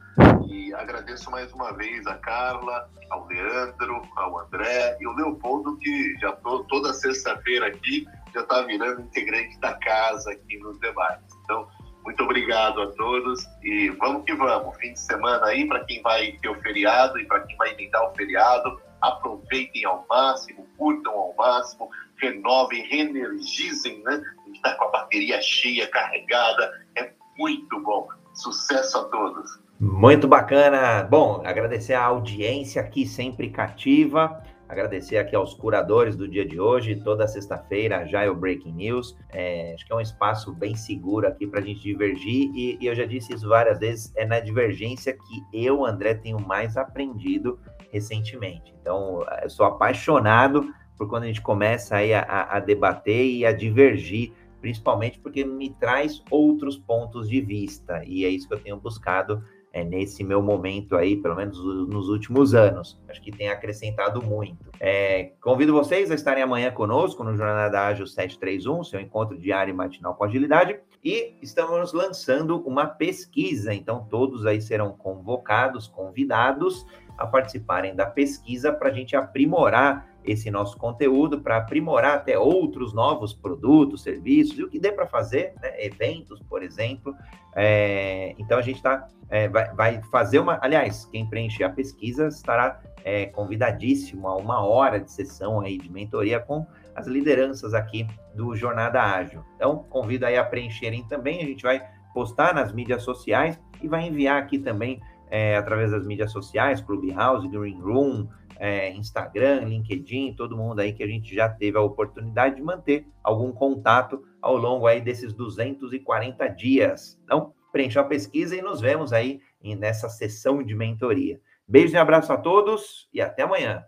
[0.48, 6.18] E agradeço mais uma vez a Carla, ao Leandro, ao André e ao Leopoldo, que
[6.18, 11.34] já tô, toda sexta-feira aqui já está virando integrante da casa aqui nos debates.
[11.44, 11.68] Então,
[12.06, 14.76] muito obrigado a todos e vamos que vamos.
[14.76, 18.08] Fim de semana aí, para quem vai ter o feriado e para quem vai emendar
[18.08, 24.22] o feriado, aproveitem ao máximo, curtam ao máximo, renovem, reenergizem, né?
[24.22, 28.06] A gente está com a bateria cheia, carregada, é muito bom.
[28.34, 29.58] Sucesso a todos.
[29.80, 31.02] Muito bacana.
[31.02, 34.44] Bom, agradecer a audiência aqui sempre cativa.
[34.68, 39.16] Agradecer aqui aos curadores do dia de hoje, toda sexta-feira já é o Breaking News.
[39.32, 42.86] É, acho que é um espaço bem seguro aqui para a gente divergir e, e,
[42.86, 47.60] eu já disse isso várias vezes, é na divergência que eu, André, tenho mais aprendido
[47.92, 48.74] recentemente.
[48.80, 53.46] Então, eu sou apaixonado por quando a gente começa aí a, a, a debater e
[53.46, 58.60] a divergir, principalmente porque me traz outros pontos de vista e é isso que eu
[58.60, 59.44] tenho buscado
[59.76, 62.98] é, nesse meu momento aí, pelo menos nos últimos anos.
[63.10, 64.70] Acho que tem acrescentado muito.
[64.80, 69.76] É, convido vocês a estarem amanhã conosco no Jornada Ágil 731, seu encontro diário e
[69.76, 70.80] matinal com agilidade.
[71.04, 76.86] E estamos lançando uma pesquisa, então todos aí serão convocados, convidados
[77.18, 82.92] a participarem da pesquisa para a gente aprimorar esse nosso conteúdo para aprimorar até outros
[82.92, 85.72] novos produtos, serviços, e o que dê para fazer, né?
[85.84, 87.14] eventos, por exemplo.
[87.54, 90.58] É, então a gente tá, é, vai, vai, fazer uma.
[90.60, 95.90] Aliás, quem preencher a pesquisa estará é, convidadíssimo a uma hora de sessão aí de
[95.90, 99.44] mentoria com as lideranças aqui do Jornada Ágil.
[99.54, 101.40] Então, convido aí a preencherem também.
[101.40, 105.00] A gente vai postar nas mídias sociais e vai enviar aqui também
[105.30, 108.28] é, através das mídias sociais, Clubhouse, Green Room,
[108.58, 113.06] é, Instagram, LinkedIn, todo mundo aí que a gente já teve a oportunidade de manter
[113.22, 117.20] algum contato ao longo aí desses 240 dias.
[117.24, 121.40] Então, preencha a pesquisa e nos vemos aí nessa sessão de mentoria.
[121.66, 123.84] Beijo e abraço a todos e até amanhã.